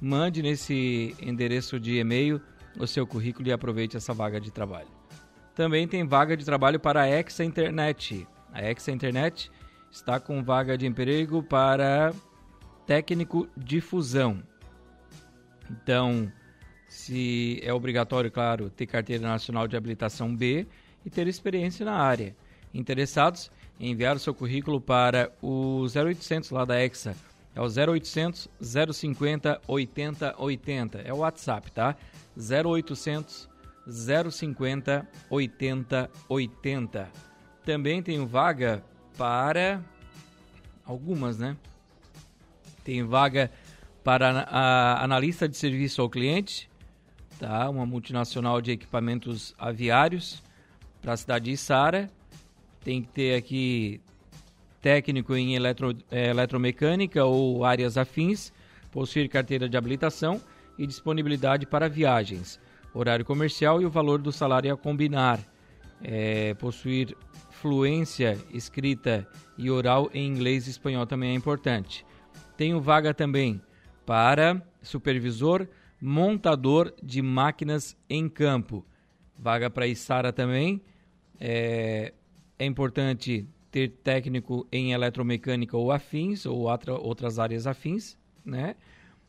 mande 0.00 0.42
nesse 0.42 1.16
endereço 1.20 1.80
de 1.80 1.98
e-mail 1.98 2.40
o 2.78 2.86
seu 2.86 3.06
currículo 3.06 3.48
e 3.48 3.52
aproveite 3.52 3.96
essa 3.96 4.12
vaga 4.12 4.40
de 4.40 4.50
trabalho. 4.50 4.88
Também 5.54 5.86
tem 5.88 6.06
vaga 6.06 6.36
de 6.36 6.44
trabalho 6.44 6.78
para 6.78 7.02
a 7.02 7.08
Exa 7.08 7.44
Internet. 7.44 8.26
A 8.52 8.62
Exa 8.70 8.92
Internet 8.92 9.50
está 9.90 10.20
com 10.20 10.42
vaga 10.42 10.78
de 10.78 10.86
emprego 10.86 11.42
para 11.42 12.12
técnico 12.86 13.48
de 13.56 13.80
fusão. 13.80 14.42
Então, 15.70 16.32
se 16.88 17.60
é 17.62 17.72
obrigatório, 17.72 18.30
claro, 18.30 18.70
ter 18.70 18.86
carteira 18.86 19.22
nacional 19.22 19.68
de 19.68 19.76
habilitação 19.76 20.34
B 20.34 20.66
e 21.04 21.10
ter 21.10 21.26
experiência 21.26 21.84
na 21.84 21.94
área. 21.94 22.34
Interessados 22.72 23.50
em 23.78 23.90
enviar 23.90 24.16
o 24.16 24.18
seu 24.18 24.34
currículo 24.34 24.80
para 24.80 25.32
o 25.42 25.84
0800 25.86 26.50
lá 26.50 26.64
da 26.64 26.82
Exa. 26.82 27.16
É 27.54 27.60
o 27.60 27.64
0800 27.64 28.48
050 28.60 29.60
80 29.66 30.34
80. 30.38 30.98
É 30.98 31.12
o 31.12 31.18
WhatsApp, 31.18 31.72
tá? 31.72 31.96
0800 32.36 33.48
050 34.30 35.08
80 35.28 36.10
80. 36.28 37.10
Também 37.64 38.02
tem 38.02 38.24
vaga 38.24 38.84
para 39.16 39.82
algumas, 40.84 41.38
né? 41.38 41.56
Tem 42.84 43.02
vaga 43.02 43.50
para 44.04 44.46
a 44.48 45.04
analista 45.04 45.48
de 45.48 45.56
serviço 45.56 46.00
ao 46.00 46.08
cliente, 46.08 46.70
tá? 47.38 47.68
Uma 47.68 47.84
multinacional 47.84 48.60
de 48.60 48.70
equipamentos 48.70 49.54
aviários 49.58 50.42
para 51.00 51.12
a 51.12 51.16
cidade 51.16 51.50
de 51.50 51.56
Sara. 51.56 52.10
Tem 52.82 53.02
que 53.02 53.08
ter 53.08 53.36
aqui 53.36 54.00
técnico 54.80 55.34
em 55.34 55.54
eletro, 55.54 55.96
é, 56.10 56.30
eletromecânica 56.30 57.24
ou 57.24 57.64
áreas 57.64 57.98
afins, 57.98 58.52
possuir 58.90 59.28
carteira 59.28 59.68
de 59.68 59.76
habilitação 59.76 60.40
e 60.78 60.86
disponibilidade 60.86 61.66
para 61.66 61.88
viagens, 61.88 62.58
horário 62.94 63.24
comercial 63.24 63.82
e 63.82 63.84
o 63.84 63.90
valor 63.90 64.18
do 64.18 64.32
salário 64.32 64.72
a 64.72 64.76
combinar, 64.76 65.38
é, 66.02 66.54
possuir 66.54 67.14
fluência 67.50 68.38
escrita 68.54 69.28
e 69.58 69.70
oral 69.70 70.10
em 70.14 70.26
inglês 70.26 70.66
e 70.66 70.70
espanhol 70.70 71.06
também 71.06 71.30
é 71.30 71.34
importante. 71.34 72.06
Tenho 72.56 72.80
vaga 72.80 73.12
também 73.12 73.60
para 74.06 74.62
supervisor 74.82 75.68
montador 76.00 76.94
de 77.02 77.20
máquinas 77.20 77.96
em 78.08 78.28
campo. 78.28 78.84
Vaga 79.40 79.70
para 79.70 79.86
Isara 79.86 80.34
também, 80.34 80.82
é, 81.40 82.12
é 82.58 82.66
importante 82.66 83.48
ter 83.70 83.88
técnico 83.88 84.68
em 84.70 84.92
eletromecânica 84.92 85.78
ou 85.78 85.90
afins, 85.90 86.44
ou 86.44 86.68
outra, 86.68 86.92
outras 86.92 87.38
áreas 87.38 87.66
afins, 87.66 88.18
né? 88.44 88.76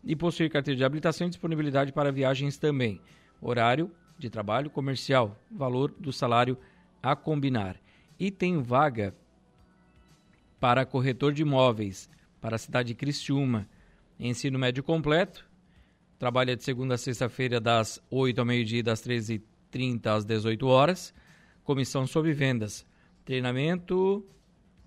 E 0.04 0.14
possuir 0.14 0.50
carteira 0.50 0.78
de 0.78 0.84
habilitação 0.84 1.28
e 1.28 1.30
disponibilidade 1.30 1.94
para 1.94 2.12
viagens 2.12 2.58
também. 2.58 3.00
Horário 3.40 3.90
de 4.20 4.30
trabalho 4.30 4.70
comercial, 4.70 5.40
valor 5.50 5.96
do 5.98 6.12
salário 6.12 6.58
a 7.02 7.16
combinar. 7.16 7.78
E 8.20 8.30
tem 8.30 8.62
vaga 8.62 9.16
para 10.60 10.86
corretor 10.86 11.32
de 11.32 11.44
imóveis 11.44 12.10
para 12.42 12.58
a 12.58 12.60
cidade 12.60 12.90
de 12.90 12.96
Criciúma. 12.96 13.66
Ensino 14.20 14.60
médio 14.60 14.84
completo. 14.84 15.50
Trabalha 16.20 16.56
de 16.56 16.64
segunda 16.64 16.96
a 16.96 16.98
sexta-feira 16.98 17.62
das 17.62 18.00
8 18.12 18.40
ao 18.40 18.46
meio-dia 18.46 18.84
das 18.84 19.02
13h30 19.72 20.08
às 20.08 20.26
18 20.26 20.68
horas 20.68 21.14
comissão 21.64 22.06
sobre 22.06 22.34
vendas, 22.34 22.86
treinamento, 23.24 24.26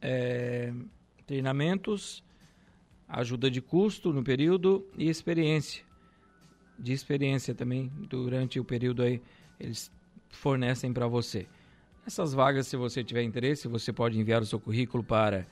é, 0.01 0.73
treinamentos, 1.27 2.23
ajuda 3.09 3.51
de 3.51 3.63
custo 3.63 4.13
no 4.13 4.23
período 4.23 4.87
e 4.99 5.09
experiência. 5.09 5.83
De 6.79 6.93
experiência 6.93 7.55
também 7.55 7.91
durante 8.09 8.61
o 8.61 8.65
período 8.65 9.03
aí 9.03 9.23
eles 9.59 9.91
fornecem 10.29 10.93
para 10.93 11.07
você. 11.07 11.47
Essas 12.07 12.35
vagas, 12.35 12.67
se 12.67 12.77
você 12.77 13.03
tiver 13.03 13.23
interesse, 13.23 13.67
você 13.69 13.91
pode 13.93 14.19
enviar 14.19 14.43
o 14.43 14.47
seu 14.47 14.61
currículo 14.61 15.03
para 15.03 15.47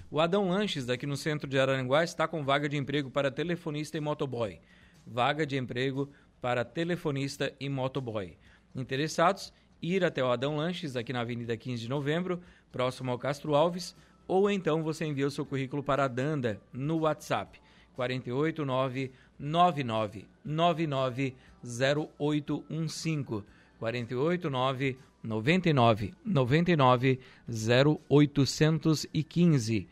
O 0.10 0.20
Adão 0.20 0.50
Lanches, 0.50 0.86
daqui 0.86 1.06
no 1.06 1.16
centro 1.16 1.48
de 1.48 1.60
Araranguá, 1.60 2.04
está 2.04 2.28
com 2.28 2.44
vaga 2.44 2.68
de 2.68 2.78
emprego 2.78 3.12
para 3.12 3.30
telefonista 3.30 3.98
e 3.98 4.02
motoboy. 4.02 4.60
Vaga 5.06 5.46
de 5.46 5.58
emprego 5.58 6.10
para 6.42 6.66
telefonista 6.66 7.54
e 7.60 7.70
motoboy. 7.70 8.38
Interessados? 8.76 9.54
Ir 9.82 10.04
até 10.04 10.24
o 10.24 10.32
Adão 10.32 10.58
Lanches, 10.58 10.96
aqui 10.96 11.14
na 11.14 11.22
Avenida 11.22 11.56
15 11.56 11.84
de 11.84 11.90
Novembro, 11.90 12.42
próximo 12.72 13.12
ao 13.12 13.20
Castro 13.20 13.56
Alves, 13.56 13.96
ou 14.28 14.50
então 14.50 14.84
você 14.84 15.06
envia 15.06 15.28
o 15.28 15.32
seu 15.32 15.46
currículo 15.46 15.82
para 15.82 16.06
a 16.06 16.08
Danda 16.08 16.60
no 16.74 17.00
WhatsApp 17.00 17.60
489 17.94 19.12
99 19.38 20.28
99 20.44 21.36
0815 21.64 23.44
489 23.79 25.00
99 25.24 26.13
99 26.24 27.19
0815 27.48 29.88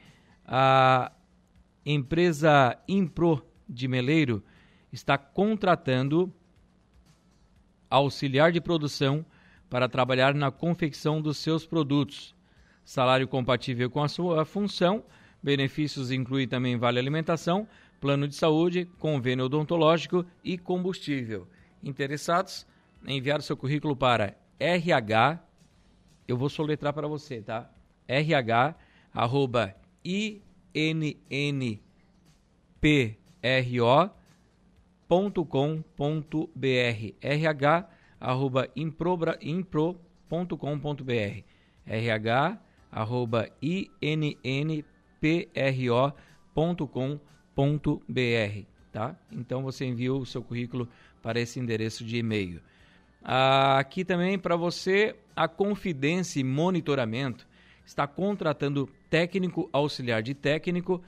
a 0.46 1.12
empresa 1.86 2.77
Impro 2.88 3.46
de 3.67 3.88
Meleiro 3.88 4.44
está 4.91 5.17
contratando 5.17 6.32
auxiliar 7.89 8.51
de 8.51 8.62
produção 8.62 9.25
para 9.70 9.89
trabalhar 9.89 10.34
na 10.34 10.51
confecção 10.51 11.22
dos 11.22 11.38
seus 11.38 11.65
produtos. 11.65 12.36
Salário 12.86 13.27
compatível 13.27 13.89
com 13.89 14.01
a 14.01 14.08
sua 14.08 14.46
função, 14.46 15.03
benefícios 15.44 16.12
incluem 16.12 16.48
também 16.48 16.77
vale 16.77 17.00
alimentação, 17.00 17.67
plano 18.00 18.27
de 18.27 18.36
saúde, 18.36 18.86
convênio 18.98 19.46
odontológico 19.46 20.25
e 20.44 20.58
combustível. 20.58 21.48
Interessados? 21.84 22.65
Enviar 23.06 23.42
seu 23.42 23.58
currículo 23.58 23.96
para 23.96 24.36
RH, 24.60 25.39
eu 26.27 26.38
vou 26.38 26.50
soletrar 26.50 26.94
para 26.94 27.08
você, 27.08 27.42
tá? 27.42 27.70
RH, 28.08 28.75
arroba 29.13 29.75
innpro.com.br 30.04 31.77
RH, 37.22 37.89
arroba 38.20 38.70
impro.com.br 38.75 39.98
RH, 41.86 42.62
arroba 42.92 43.50
innpro.com.br 43.62 44.88
br 48.08 48.66
tá? 48.92 49.16
Então 49.32 49.63
você 49.63 49.86
envia 49.86 50.13
o 50.13 50.25
seu 50.25 50.44
currículo 50.44 50.88
para 51.22 51.39
esse 51.39 51.60
endereço 51.60 52.04
de 52.06 52.18
e-mail. 52.18 52.62
Aqui 53.24 54.06
também 54.06 54.40
para 54.40 54.56
você 54.56 55.16
a 55.36 55.48
Confidência 55.48 56.40
e 56.40 56.44
Monitoramento 56.44 57.48
está 57.86 58.08
contratando 58.08 58.90
técnico 59.10 59.70
auxiliar 59.72 60.22
de 60.22 60.34
técnico. 60.34 61.02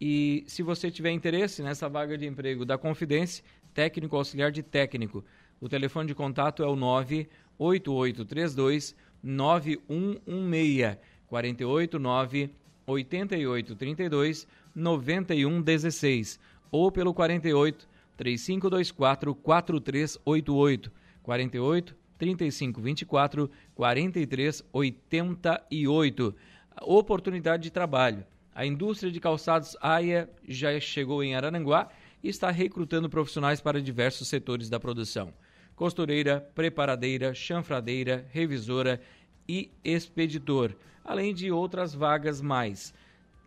E 0.00 0.44
se 0.46 0.62
você 0.62 0.90
tiver 0.90 1.12
interesse 1.12 1.62
nessa 1.62 1.88
vaga 1.88 2.16
de 2.16 2.26
emprego 2.26 2.64
da 2.64 2.78
Confidência, 2.78 3.44
técnico 3.74 4.16
auxiliar 4.16 4.50
de 4.50 4.62
técnico, 4.62 5.22
o 5.60 5.68
telefone 5.68 6.08
de 6.08 6.14
contato 6.14 6.62
é 6.62 6.66
o 6.66 6.76
98832 6.76 8.96
9116 9.22 10.96
489 11.26 12.50
8832 12.86 14.48
9116 14.74 16.40
ou 16.70 16.90
pelo 16.90 17.12
48 17.12 17.86
3524 18.16 19.34
4388 19.34 20.90
48 21.22 21.96
3524 22.18 23.50
4388 23.74 26.36
oportunidade 26.82 27.62
de 27.62 27.70
trabalho. 27.70 28.24
A 28.54 28.66
indústria 28.66 29.12
de 29.12 29.20
calçados 29.20 29.76
AIA 29.80 30.28
já 30.46 30.78
chegou 30.80 31.22
em 31.22 31.34
Araranguá 31.34 31.88
e 32.22 32.28
está 32.28 32.50
recrutando 32.50 33.08
profissionais 33.08 33.60
para 33.60 33.80
diversos 33.80 34.28
setores 34.28 34.68
da 34.68 34.78
produção. 34.78 35.32
Costureira, 35.74 36.40
preparadeira, 36.54 37.34
chanfradeira, 37.34 38.26
revisora 38.30 39.00
e 39.48 39.70
expeditor, 39.82 40.76
além 41.04 41.32
de 41.32 41.50
outras 41.50 41.94
vagas 41.94 42.40
mais. 42.40 42.92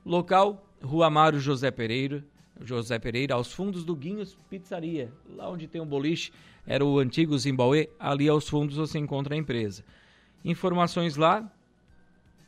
Local 0.06 0.68
Rua 0.82 1.08
Amaro 1.08 1.40
José 1.40 1.72
Pereira, 1.72 2.26
José 2.62 3.00
Pereira, 3.00 3.36
aos 3.36 3.52
fundos 3.52 3.84
do 3.84 3.96
Guinhos 3.96 4.38
Pizzaria, 4.50 5.12
lá 5.28 5.50
onde 5.50 5.68
tem 5.68 5.82
um 5.82 5.86
boliche, 5.86 6.32
era 6.66 6.86
o 6.86 7.00
antigo 7.00 7.38
Zimbauê, 7.38 7.90
ali 8.00 8.30
aos 8.30 8.48
fundos 8.48 8.78
você 8.78 9.00
encontra 9.00 9.36
a 9.36 9.38
empresa. 9.38 9.84
Informações 10.46 11.16
lá, 11.16 11.52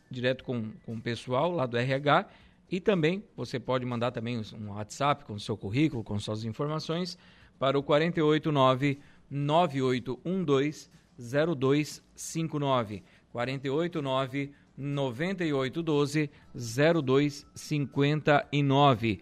direto 0.10 0.44
com, 0.44 0.72
com 0.86 0.96
o 0.96 1.02
pessoal 1.02 1.52
lá 1.52 1.66
do 1.66 1.78
RH, 1.78 2.28
e 2.70 2.80
também 2.80 3.24
você 3.36 3.60
pode 3.60 3.86
mandar 3.86 4.12
também 4.12 4.38
um 4.38 4.72
WhatsApp 4.72 5.26
com 5.26 5.34
o 5.34 5.40
seu 5.40 5.58
currículo, 5.58 6.04
com 6.04 6.20
suas 6.20 6.46
informações, 6.46 7.18
para 7.60 7.78
o 7.78 7.84
489 7.84 9.00
9812 9.30 10.90
0259. 11.18 13.04
489 13.32 14.52
9812 14.78 16.30
0259. 16.54 19.22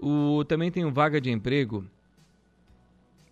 O, 0.00 0.44
também 0.44 0.70
tem 0.70 0.90
vaga 0.90 1.20
de 1.20 1.30
emprego 1.30 1.84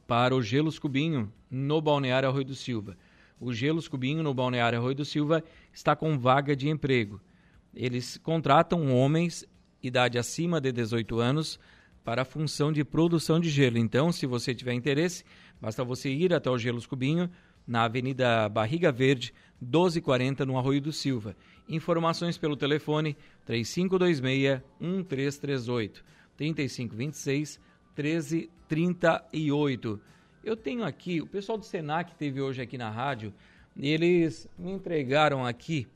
para 0.07 0.35
o 0.35 0.43
Gelos 0.43 0.79
Cubinho 0.79 1.33
no 1.51 1.81
Balneário 1.81 2.29
Arroio 2.29 2.45
do 2.45 2.55
Silva. 2.55 2.97
O 3.41 3.53
Gelos 3.53 3.89
Cubinho 3.89 4.23
no 4.23 4.35
Balneário 4.35 4.79
Arroio 4.79 4.97
do 4.97 5.05
Silva 5.05 5.43
está 5.73 5.97
com 5.97 6.19
vaga 6.19 6.55
de 6.55 6.69
emprego. 6.69 7.21
Eles 7.75 8.19
contratam 8.19 8.95
homens, 8.95 9.45
idade 9.83 10.19
acima 10.19 10.61
de 10.61 10.71
18 10.73 11.19
anos, 11.21 11.59
para 12.05 12.23
a 12.23 12.25
função 12.25 12.73
de 12.73 12.85
produção 12.85 13.39
de 13.39 13.49
gelo. 13.49 13.79
Então, 13.79 14.11
se 14.11 14.27
você 14.27 14.53
tiver 14.55 14.73
interesse, 14.73 15.23
basta 15.61 15.85
você 15.85 16.11
ir 16.11 16.35
até 16.35 16.51
o 16.51 16.59
Gelos 16.59 16.87
Cubinho, 16.87 17.31
na 17.67 17.85
Avenida 17.85 18.49
Barriga 18.49 18.91
Verde, 18.91 19.33
1240, 19.61 20.47
no 20.47 20.59
Arroio 20.59 20.81
do 20.81 20.93
Silva. 20.93 21.37
Informações 21.69 22.39
pelo 22.39 22.57
telefone 22.57 23.17
3526-1338, 23.47 26.03
3526 26.39 27.61
1338. 27.95 30.01
Eu 30.43 30.57
tenho 30.57 30.83
aqui, 30.85 31.21
o 31.21 31.27
pessoal 31.27 31.59
do 31.59 31.65
Senac 31.65 32.15
teve 32.15 32.41
hoje 32.41 32.63
aqui 32.63 32.79
na 32.79 32.89
rádio, 32.89 33.35
eles 33.77 34.49
me 34.57 34.71
entregaram 34.71 35.45
aqui 35.45 35.87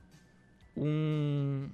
um, 0.76 1.70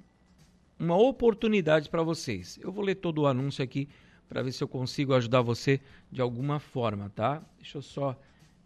uma 0.79 0.95
oportunidade 0.95 1.89
para 1.89 2.03
vocês. 2.03 2.59
Eu 2.61 2.71
vou 2.71 2.83
ler 2.83 2.93
todo 2.95 3.23
o 3.23 3.27
anúncio 3.27 3.63
aqui 3.63 3.89
para 4.27 4.43
ver 4.43 4.51
se 4.51 4.63
eu 4.63 4.67
consigo 4.67 5.15
ajudar 5.15 5.41
você 5.41 5.81
de 6.11 6.21
alguma 6.21 6.59
forma, 6.59 7.09
tá? 7.09 7.41
Deixa 7.57 7.79
eu 7.79 7.81
só 7.81 8.15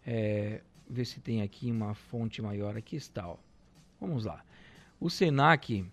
é, 0.06 0.60
ver 0.88 1.06
se 1.06 1.20
tem 1.20 1.40
aqui 1.40 1.70
uma 1.70 1.94
fonte 1.94 2.42
maior. 2.42 2.76
Aqui 2.76 2.96
está, 2.96 3.26
ó. 3.26 3.38
Vamos 3.98 4.26
lá. 4.26 4.44
O 5.00 5.08
Senac 5.08 5.86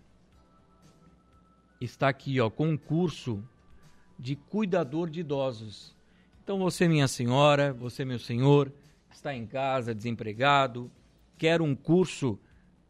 está 1.79 2.09
aqui, 2.09 2.41
ó, 2.41 2.49
com 2.49 2.67
um 2.69 2.77
curso 2.77 3.41
de 4.21 4.35
cuidador 4.35 5.09
de 5.09 5.21
idosos. 5.21 5.95
Então 6.43 6.59
você, 6.59 6.87
minha 6.87 7.07
senhora, 7.07 7.73
você, 7.73 8.05
meu 8.05 8.19
senhor, 8.19 8.71
está 9.11 9.35
em 9.35 9.47
casa, 9.47 9.95
desempregado, 9.95 10.91
quer 11.39 11.59
um 11.59 11.73
curso 11.73 12.39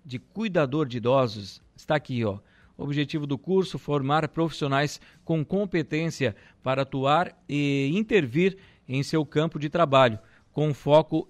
de 0.06 0.20
cuidador 0.20 0.86
de 0.86 0.98
idosos, 0.98 1.62
está 1.74 1.96
aqui, 1.96 2.26
ó. 2.26 2.40
O 2.78 2.84
objetivo 2.84 3.26
do 3.26 3.38
curso 3.38 3.80
formar 3.80 4.28
profissionais 4.28 5.00
com 5.24 5.46
competência 5.46 6.36
para 6.62 6.82
atuar 6.82 7.34
e 7.48 7.90
intervir 7.94 8.58
em 8.88 9.02
seu 9.02 9.26
campo 9.26 9.58
de 9.58 9.70
trabalho, 9.70 10.20
com 10.52 10.74
foco 10.74 11.30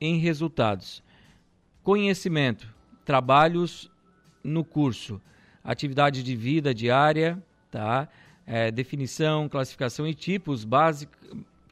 em 0.00 0.18
resultados. 0.18 1.02
Conhecimento, 1.82 2.72
trabalhos 3.04 3.90
no 4.44 4.64
curso, 4.64 5.20
atividade 5.64 6.22
de 6.22 6.36
vida 6.36 6.72
diária, 6.72 7.42
tá? 7.70 8.08
É, 8.46 8.70
definição, 8.70 9.48
classificação 9.48 10.06
e 10.06 10.14
tipos, 10.14 10.64
básico, 10.64 11.12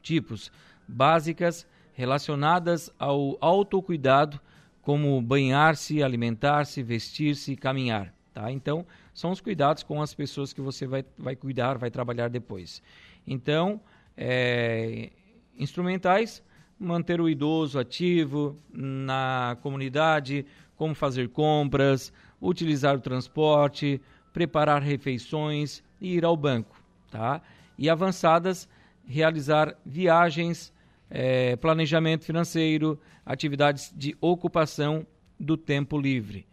tipos 0.01 0.51
básicas 0.87 1.67
relacionadas 1.93 2.89
ao 2.97 3.37
autocuidado, 3.41 4.39
como 4.81 5.21
banhar-se, 5.21 6.01
alimentar-se, 6.01 6.81
vestir-se, 6.81 7.55
caminhar. 7.55 8.13
Tá? 8.33 8.51
Então, 8.51 8.85
são 9.13 9.31
os 9.31 9.41
cuidados 9.41 9.83
com 9.83 10.01
as 10.01 10.13
pessoas 10.13 10.53
que 10.53 10.61
você 10.61 10.87
vai, 10.87 11.05
vai 11.17 11.35
cuidar, 11.35 11.77
vai 11.77 11.91
trabalhar 11.91 12.29
depois. 12.29 12.81
Então, 13.27 13.79
é, 14.17 15.11
instrumentais, 15.57 16.41
manter 16.79 17.21
o 17.21 17.29
idoso 17.29 17.77
ativo 17.77 18.57
na 18.73 19.57
comunidade, 19.61 20.45
como 20.75 20.95
fazer 20.95 21.29
compras, 21.29 22.11
utilizar 22.41 22.95
o 22.95 23.01
transporte, 23.01 24.01
preparar 24.33 24.81
refeições 24.81 25.83
e 26.01 26.15
ir 26.15 26.25
ao 26.25 26.35
banco. 26.35 26.75
Tá? 27.11 27.41
E 27.77 27.89
avançadas, 27.89 28.67
realizar 29.05 29.75
viagens, 29.85 30.73
é, 31.09 31.55
planejamento 31.55 32.25
financeiro, 32.25 32.99
atividades 33.25 33.93
de 33.95 34.17
ocupação 34.19 35.05
do 35.39 35.55
tempo 35.55 35.99
livre. 35.99 36.45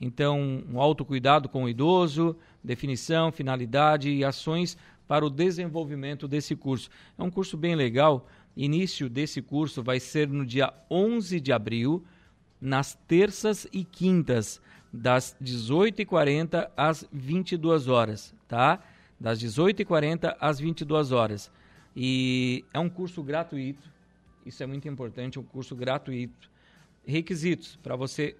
Então, 0.00 0.64
um 0.70 0.80
autocuidado 0.80 1.48
com 1.48 1.64
o 1.64 1.68
idoso, 1.68 2.36
definição, 2.62 3.32
finalidade 3.32 4.10
e 4.10 4.24
ações 4.24 4.76
para 5.06 5.24
o 5.24 5.30
desenvolvimento 5.30 6.28
desse 6.28 6.54
curso. 6.54 6.88
É 7.18 7.22
um 7.22 7.30
curso 7.30 7.56
bem 7.56 7.74
legal. 7.74 8.28
Início 8.56 9.08
desse 9.08 9.42
curso 9.42 9.82
vai 9.82 9.98
ser 9.98 10.28
no 10.28 10.44
dia 10.44 10.72
11 10.90 11.40
de 11.40 11.52
abril, 11.52 12.04
nas 12.60 12.94
terças 13.06 13.66
e 13.72 13.84
quintas, 13.84 14.60
das 14.92 15.36
18h40 15.42 16.70
às 16.76 17.06
22 17.12 17.88
horas, 17.88 18.34
tá? 18.46 18.80
Das 19.20 19.38
18h40 19.38 20.36
às 20.40 20.58
22 20.58 21.12
horas. 21.12 21.50
E 21.94 22.64
é 22.72 22.78
um 22.78 22.88
curso 22.88 23.22
gratuito. 23.22 23.90
Isso 24.46 24.62
é 24.62 24.66
muito 24.66 24.88
importante, 24.88 25.36
é 25.36 25.40
um 25.40 25.44
curso 25.44 25.74
gratuito. 25.74 26.50
Requisitos 27.04 27.76
para 27.82 27.96
você 27.96 28.36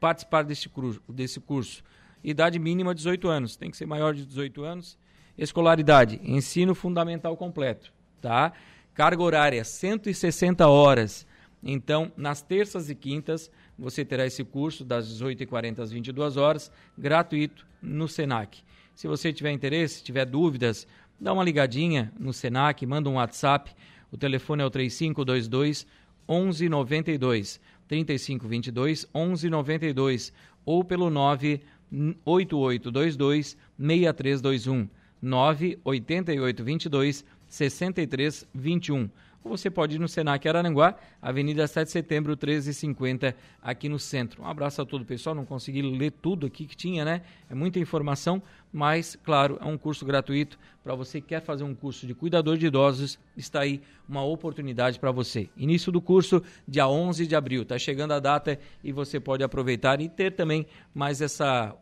participar 0.00 0.42
desse 0.42 0.68
curso, 0.68 1.02
desse 1.08 1.40
curso. 1.40 1.82
Idade 2.22 2.58
mínima 2.58 2.94
18 2.94 3.28
anos, 3.28 3.56
tem 3.56 3.70
que 3.70 3.76
ser 3.76 3.86
maior 3.86 4.14
de 4.14 4.24
18 4.24 4.62
anos. 4.62 4.98
Escolaridade, 5.36 6.20
ensino 6.24 6.74
fundamental 6.74 7.36
completo, 7.36 7.92
tá? 8.20 8.52
Carga 8.94 9.22
horária 9.22 9.62
160 9.62 10.66
horas. 10.66 11.26
Então, 11.62 12.12
nas 12.16 12.42
terças 12.42 12.90
e 12.90 12.94
quintas, 12.94 13.50
você 13.78 14.04
terá 14.04 14.26
esse 14.26 14.42
curso 14.42 14.84
das 14.84 15.08
18h40 15.08 15.78
às 15.78 15.92
22 15.92 16.36
horas, 16.36 16.72
gratuito 16.96 17.64
no 17.80 18.08
Senac. 18.08 18.58
Se 18.94 19.06
você 19.06 19.32
tiver 19.32 19.52
interesse, 19.52 20.02
tiver 20.02 20.24
dúvidas, 20.24 20.88
dá 21.20 21.32
uma 21.32 21.44
ligadinha 21.44 22.12
no 22.18 22.32
Senac, 22.32 22.84
manda 22.84 23.08
um 23.08 23.14
WhatsApp. 23.14 23.72
O 24.10 24.16
telefone 24.16 24.62
é 24.62 24.66
o 24.66 24.70
3522 24.70 25.86
1192. 26.28 27.60
3522 27.86 29.06
1192 29.14 30.32
ou 30.64 30.82
pelo 30.84 31.10
98822 31.10 33.56
6321 33.78 34.88
98822 35.22 37.24
6321 37.48 39.08
ou 39.42 39.56
você 39.56 39.70
pode 39.70 39.96
ir 39.96 39.98
no 39.98 40.08
Senac 40.08 40.46
Araranguá, 40.48 40.96
Avenida 41.22 41.66
7 41.66 41.86
de 41.86 41.92
Setembro, 41.92 42.32
1350, 42.32 43.34
aqui 43.62 43.88
no 43.88 43.98
centro. 43.98 44.42
Um 44.42 44.46
abraço 44.46 44.82
a 44.82 44.84
todo 44.84 45.02
o 45.02 45.04
pessoal, 45.04 45.34
não 45.34 45.44
consegui 45.44 45.80
ler 45.82 46.10
tudo 46.10 46.46
aqui 46.46 46.66
que 46.66 46.76
tinha, 46.76 47.04
né? 47.04 47.22
É 47.48 47.54
muita 47.54 47.78
informação, 47.78 48.42
mas, 48.72 49.16
claro, 49.24 49.58
é 49.60 49.64
um 49.64 49.78
curso 49.78 50.04
gratuito. 50.04 50.58
Para 50.82 50.94
você 50.94 51.20
que 51.20 51.28
quer 51.28 51.40
fazer 51.40 51.64
um 51.64 51.74
curso 51.74 52.06
de 52.06 52.14
cuidador 52.14 52.56
de 52.56 52.66
idosos, 52.66 53.18
está 53.36 53.60
aí 53.60 53.80
uma 54.08 54.24
oportunidade 54.24 54.98
para 54.98 55.12
você. 55.12 55.48
Início 55.56 55.92
do 55.92 56.00
curso, 56.00 56.42
dia 56.66 56.88
11 56.88 57.26
de 57.26 57.36
abril. 57.36 57.62
Está 57.62 57.78
chegando 57.78 58.12
a 58.12 58.20
data 58.20 58.58
e 58.82 58.92
você 58.92 59.20
pode 59.20 59.44
aproveitar 59.44 60.00
e 60.00 60.08
ter 60.08 60.32
também 60.32 60.66
mais 60.94 61.20
essa 61.20 61.74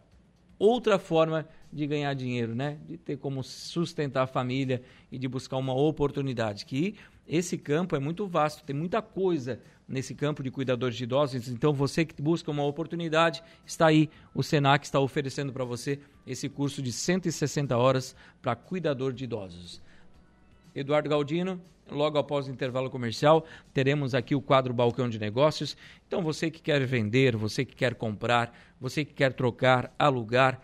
outra 0.59 0.99
forma 0.99 1.47
de 1.73 1.87
ganhar 1.87 2.15
dinheiro, 2.15 2.55
né? 2.55 2.79
De 2.89 2.97
ter 2.97 3.19
como 3.19 3.43
sustentar 3.43 4.23
a 4.23 4.27
família 4.27 4.83
e 5.11 5.19
de 5.19 5.29
buscar 5.29 5.57
uma 5.57 5.75
oportunidade. 5.75 6.65
Que 6.65 6.97
esse 7.29 7.59
campo 7.59 7.97
é 7.97 7.99
muito 7.99 8.27
vasto, 8.27 8.63
tem 8.63 8.75
muita 8.75 9.03
coisa 9.03 9.61
nesse 9.89 10.15
campo 10.15 10.43
de 10.43 10.51
cuidadores 10.51 10.97
de 10.97 11.05
idosos. 11.05 11.49
Então, 11.49 11.73
você 11.73 12.05
que 12.05 12.21
busca 12.21 12.51
uma 12.51 12.65
oportunidade, 12.65 13.43
está 13.65 13.87
aí. 13.87 14.09
O 14.35 14.43
Senac 14.43 14.85
está 14.85 15.01
oferecendo 15.01 15.53
para 15.53 15.65
você 15.65 15.99
esse 16.27 16.49
curso 16.49 16.83
de 16.83 16.93
160 16.93 17.77
horas 17.77 18.15
para 18.41 18.55
cuidador 18.55 19.13
de 19.13 19.25
idosos. 19.25 19.81
Eduardo 20.75 21.09
Galdino, 21.09 21.61
logo 21.91 22.19
após 22.19 22.47
o 22.47 22.51
intervalo 22.51 22.91
comercial, 22.91 23.45
teremos 23.73 24.15
aqui 24.15 24.35
o 24.35 24.43
quadro 24.43 24.75
Balcão 24.75 25.09
de 25.09 25.19
Negócios. 25.19 25.77
Então, 26.07 26.23
você 26.23 26.51
que 26.51 26.61
quer 26.61 26.85
vender, 26.87 27.37
você 27.37 27.65
que 27.65 27.75
quer 27.75 27.95
comprar, 27.95 28.57
você 28.81 29.05
que 29.05 29.15
quer 29.15 29.33
trocar, 29.33 29.93
alugar, 29.99 30.61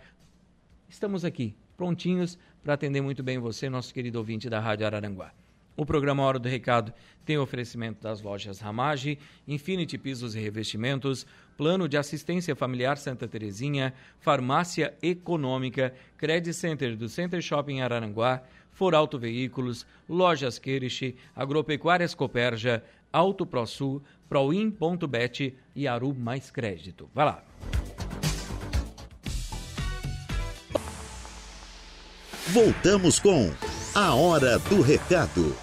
estamos 0.88 1.24
aqui, 1.24 1.56
prontinhos 1.76 2.38
para 2.62 2.74
atender 2.74 3.00
muito 3.00 3.22
bem 3.22 3.38
você, 3.38 3.68
nosso 3.68 3.92
querido 3.92 4.18
ouvinte 4.18 4.48
da 4.48 4.60
Rádio 4.60 4.86
Araranguá. 4.86 5.32
O 5.76 5.86
programa 5.86 6.22
Hora 6.22 6.38
do 6.38 6.48
Recado 6.48 6.92
tem 7.24 7.38
oferecimento 7.38 8.02
das 8.02 8.20
lojas 8.20 8.60
Ramage, 8.60 9.18
Infinity 9.48 9.96
Pisos 9.96 10.34
e 10.34 10.40
Revestimentos, 10.40 11.26
Plano 11.56 11.88
de 11.88 11.96
Assistência 11.96 12.54
Familiar 12.54 12.98
Santa 12.98 13.26
Terezinha, 13.26 13.94
Farmácia 14.20 14.94
Econômica, 15.02 15.94
Credit 16.18 16.52
Center 16.54 16.96
do 16.96 17.08
Center 17.08 17.40
Shopping 17.40 17.80
Araranguá, 17.80 18.42
Foralto 18.72 19.18
Veículos, 19.18 19.86
Lojas 20.08 20.58
Queriche, 20.58 21.16
Agropecuárias 21.34 22.14
Coperja, 22.14 22.82
Auto 23.12 23.46
ProSul, 23.46 24.02
Proin.bet 24.28 25.54
e 25.76 25.86
Aru 25.86 26.14
Mais 26.14 26.50
Crédito. 26.50 27.08
Vai 27.14 27.26
lá. 27.26 27.44
Voltamos 32.48 33.18
com 33.18 33.50
a 33.94 34.14
Hora 34.14 34.58
do 34.58 34.80
Recado. 34.80 35.54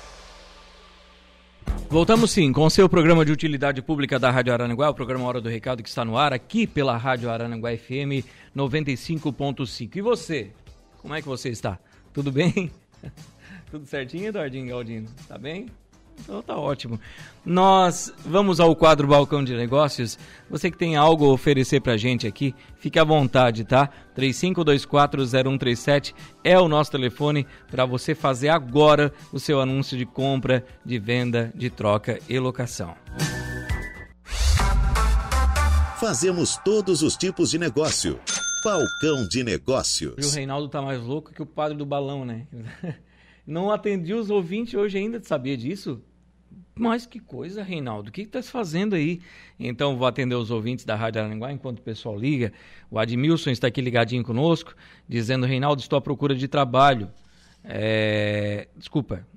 Voltamos 1.89 2.29
sim 2.29 2.53
com 2.53 2.63
o 2.63 2.69
seu 2.69 2.87
programa 2.87 3.25
de 3.25 3.31
utilidade 3.31 3.81
pública 3.81 4.19
da 4.19 4.29
Rádio 4.29 4.53
Arananguá, 4.53 4.87
o 4.89 4.93
programa 4.93 5.25
Hora 5.25 5.41
do 5.41 5.49
Recado 5.49 5.81
que 5.81 5.89
está 5.89 6.05
no 6.05 6.15
ar 6.15 6.31
aqui 6.31 6.67
pela 6.67 6.95
Rádio 6.95 7.31
Arananguá 7.31 7.75
FM 7.75 8.23
95.5. 8.55 9.95
E 9.95 10.01
você? 10.01 10.51
Como 10.99 11.15
é 11.15 11.21
que 11.23 11.27
você 11.27 11.49
está? 11.49 11.79
Tudo 12.13 12.31
bem? 12.31 12.71
Tudo 13.71 13.87
certinho, 13.87 14.27
Eduardinho 14.27 14.67
Galdino? 14.67 15.09
Tá 15.27 15.37
bem? 15.37 15.65
Então 16.19 16.41
tá 16.41 16.57
ótimo. 16.57 16.99
Nós 17.45 18.13
vamos 18.25 18.59
ao 18.59 18.75
quadro 18.75 19.07
Balcão 19.07 19.43
de 19.43 19.55
Negócios. 19.55 20.19
Você 20.49 20.69
que 20.69 20.77
tem 20.77 20.95
algo 20.95 21.25
a 21.25 21.33
oferecer 21.33 21.81
pra 21.81 21.97
gente 21.97 22.27
aqui, 22.27 22.53
fique 22.77 22.99
à 22.99 23.03
vontade, 23.03 23.63
tá? 23.63 23.89
35240137 24.17 26.13
é 26.43 26.59
o 26.59 26.67
nosso 26.67 26.91
telefone 26.91 27.47
para 27.69 27.85
você 27.85 28.13
fazer 28.13 28.49
agora 28.49 29.13
o 29.31 29.39
seu 29.39 29.61
anúncio 29.61 29.97
de 29.97 30.05
compra, 30.05 30.65
de 30.85 30.99
venda, 30.99 31.51
de 31.55 31.69
troca 31.69 32.19
e 32.27 32.37
locação. 32.37 32.93
Fazemos 35.99 36.57
todos 36.63 37.01
os 37.01 37.17
tipos 37.17 37.51
de 37.51 37.57
negócio. 37.57 38.19
Balcão 38.63 39.27
de 39.27 39.43
Negócios. 39.43 40.15
E 40.17 40.25
o 40.25 40.31
Reinaldo 40.31 40.67
tá 40.67 40.81
mais 40.81 41.01
louco 41.01 41.31
que 41.31 41.41
o 41.41 41.45
padre 41.45 41.77
do 41.77 41.85
balão, 41.85 42.25
né? 42.25 42.45
Não 43.49 43.71
atendi 43.71 44.13
os 44.13 44.29
ouvintes 44.29 44.75
hoje 44.75 44.99
ainda, 44.99 45.19
sabia 45.23 45.57
disso? 45.57 46.03
Mas 46.75 47.07
que 47.07 47.19
coisa, 47.19 47.63
Reinaldo, 47.63 48.09
o 48.09 48.11
que 48.11 48.21
está 48.21 48.39
se 48.43 48.51
fazendo 48.51 48.93
aí? 48.93 49.21
Então, 49.59 49.97
vou 49.97 50.05
atender 50.05 50.35
os 50.35 50.51
ouvintes 50.51 50.85
da 50.85 50.95
Rádio 50.95 51.23
Aranguá 51.23 51.51
enquanto 51.51 51.79
o 51.79 51.81
pessoal 51.81 52.15
liga. 52.15 52.53
O 52.91 52.99
Admilson 52.99 53.49
está 53.49 53.65
aqui 53.65 53.81
ligadinho 53.81 54.23
conosco, 54.23 54.75
dizendo: 55.07 55.47
Reinaldo, 55.47 55.81
estou 55.81 55.97
à 55.97 56.01
procura 56.01 56.35
de 56.35 56.47
trabalho. 56.47 57.09
É... 57.63 58.67
Desculpa. 58.77 59.27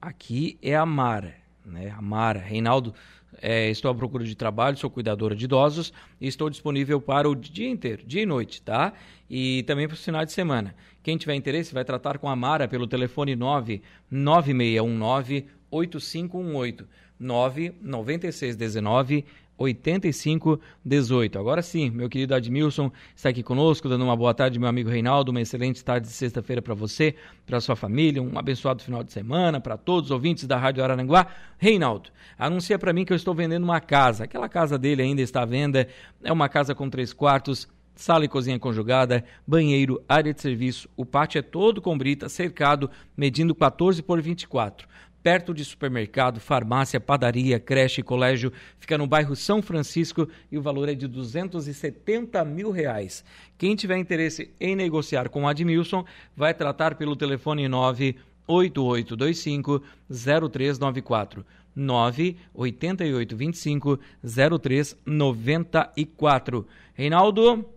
Aqui 0.00 0.58
é 0.62 0.74
a 0.74 0.86
Mara, 0.86 1.34
né? 1.66 1.90
A 1.90 2.00
Mara. 2.00 2.40
Reinaldo, 2.40 2.94
é, 3.40 3.70
estou 3.70 3.90
à 3.90 3.94
procura 3.94 4.24
de 4.24 4.34
trabalho, 4.34 4.76
sou 4.76 4.90
cuidadora 4.90 5.34
de 5.34 5.44
idosos 5.44 5.92
e 6.20 6.26
estou 6.26 6.50
disponível 6.50 7.00
para 7.00 7.28
o 7.28 7.34
dia 7.34 7.68
inteiro, 7.68 8.02
dia 8.06 8.22
e 8.22 8.26
noite, 8.26 8.62
tá? 8.62 8.92
E 9.28 9.62
também 9.64 9.86
para 9.86 9.94
os 9.94 10.04
finais 10.04 10.26
de 10.26 10.32
semana. 10.32 10.74
Quem 11.02 11.16
tiver 11.16 11.34
interesse 11.34 11.74
vai 11.74 11.84
tratar 11.84 12.18
com 12.18 12.28
a 12.28 12.36
Mara 12.36 12.68
pelo 12.68 12.86
telefone 12.86 13.36
99619 13.36 15.46
8518 15.70 16.86
99619 17.18 19.24
8518. 19.58 21.38
Agora 21.38 21.62
sim, 21.62 21.90
meu 21.90 22.08
querido 22.08 22.34
Admilson 22.34 22.90
está 23.14 23.30
aqui 23.30 23.42
conosco, 23.42 23.88
dando 23.88 24.04
uma 24.04 24.16
boa 24.16 24.34
tarde, 24.34 24.58
meu 24.58 24.68
amigo 24.68 24.90
Reinaldo. 24.90 25.30
Uma 25.30 25.40
excelente 25.40 25.84
tarde 25.84 26.06
de 26.06 26.12
sexta-feira 26.12 26.60
para 26.60 26.74
você, 26.74 27.14
para 27.46 27.60
sua 27.60 27.76
família, 27.76 28.22
um 28.22 28.38
abençoado 28.38 28.82
final 28.82 29.02
de 29.02 29.12
semana, 29.12 29.60
para 29.60 29.76
todos 29.76 30.10
os 30.10 30.10
ouvintes 30.10 30.46
da 30.46 30.56
Rádio 30.56 30.84
Araranguá. 30.84 31.26
Reinaldo, 31.58 32.10
anuncia 32.38 32.78
para 32.78 32.92
mim 32.92 33.04
que 33.04 33.12
eu 33.12 33.16
estou 33.16 33.34
vendendo 33.34 33.64
uma 33.64 33.80
casa. 33.80 34.24
Aquela 34.24 34.48
casa 34.48 34.78
dele 34.78 35.02
ainda 35.02 35.22
está 35.22 35.42
à 35.42 35.46
venda, 35.46 35.88
é 36.22 36.32
uma 36.32 36.48
casa 36.48 36.74
com 36.74 36.88
três 36.90 37.12
quartos 37.12 37.68
sala 37.96 38.26
e 38.26 38.28
cozinha 38.28 38.58
conjugada, 38.58 39.24
banheiro, 39.46 40.04
área 40.06 40.34
de 40.34 40.40
serviço. 40.40 40.86
O 40.94 41.06
pátio 41.06 41.38
é 41.38 41.42
todo 41.42 41.80
com 41.80 41.96
brita, 41.96 42.28
cercado, 42.28 42.90
medindo 43.16 43.54
14 43.54 44.02
por 44.02 44.20
24 44.20 44.86
perto 45.26 45.52
de 45.52 45.64
supermercado, 45.64 46.38
farmácia, 46.38 47.00
padaria, 47.00 47.58
creche 47.58 48.00
colégio. 48.00 48.52
Fica 48.78 48.96
no 48.96 49.08
bairro 49.08 49.34
São 49.34 49.60
Francisco 49.60 50.28
e 50.52 50.56
o 50.56 50.62
valor 50.62 50.88
é 50.88 50.94
de 50.94 51.08
270 51.08 52.44
mil 52.44 52.70
reais. 52.70 53.24
Quem 53.58 53.74
tiver 53.74 53.98
interesse 53.98 54.54
em 54.60 54.76
negociar 54.76 55.28
com 55.28 55.48
Admilson, 55.48 56.04
vai 56.36 56.54
tratar 56.54 56.94
pelo 56.94 57.16
telefone 57.16 57.66
98825 57.66 59.82
0394. 60.08 61.44
98825 61.74 63.98
0394. 64.22 66.68
Reinaldo, 66.94 67.68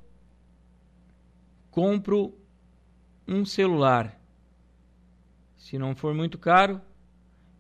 compro 1.72 2.32
um 3.28 3.44
celular. 3.44 4.16
Se 5.58 5.80
não 5.80 5.96
for 5.96 6.14
muito 6.14 6.38
caro, 6.38 6.80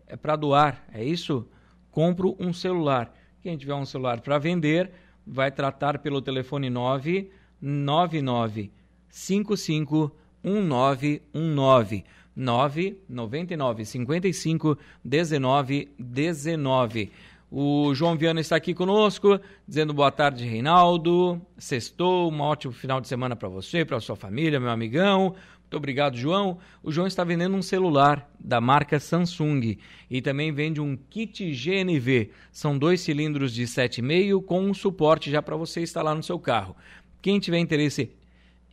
é 0.09 0.17
para 0.17 0.35
doar, 0.35 0.83
é 0.91 1.03
isso? 1.03 1.47
Compro 1.91 2.35
um 2.39 2.51
celular. 2.51 3.13
Quem 3.41 3.55
tiver 3.55 3.75
um 3.75 3.85
celular 3.85 4.19
para 4.21 4.37
vender, 4.37 4.91
vai 5.25 5.49
tratar 5.51 5.99
pelo 5.99 6.21
telefone 6.21 6.69
999 6.69 8.71
55 9.07 10.13
1919 10.43 12.03
999 12.35 13.85
55 13.85 14.77
19 15.03 15.89
19. 15.97 17.11
O 17.51 17.95
João 17.95 18.15
Viana 18.15 18.41
está 18.41 18.55
aqui 18.55 18.75
conosco, 18.75 19.39
dizendo 19.67 19.91
boa 19.91 20.11
tarde, 20.11 20.45
Reinaldo. 20.45 21.41
Sextou, 21.57 22.31
um 22.31 22.41
ótimo 22.41 22.71
final 22.71 23.01
de 23.01 23.07
semana 23.07 23.35
para 23.35 23.49
você, 23.49 23.83
para 23.83 23.99
sua 23.99 24.15
família, 24.15 24.59
meu 24.59 24.69
amigão. 24.69 25.33
Muito 25.69 25.77
obrigado, 25.77 26.17
João. 26.17 26.57
O 26.81 26.91
João 26.91 27.05
está 27.05 27.23
vendendo 27.23 27.55
um 27.55 27.61
celular 27.61 28.27
da 28.39 28.59
marca 28.59 28.99
Samsung 28.99 29.77
e 30.09 30.19
também 30.19 30.51
vende 30.51 30.81
um 30.81 30.97
kit 30.97 31.45
GNV. 31.51 32.31
São 32.51 32.75
dois 32.75 33.01
cilindros 33.01 33.53
de 33.53 33.65
7,5 33.65 34.43
com 34.43 34.61
um 34.63 34.73
suporte 34.73 35.29
já 35.29 35.43
para 35.43 35.55
você 35.55 35.81
instalar 35.81 36.15
no 36.15 36.23
seu 36.23 36.39
carro. 36.39 36.75
Quem 37.21 37.39
tiver 37.39 37.59
interesse 37.59 38.09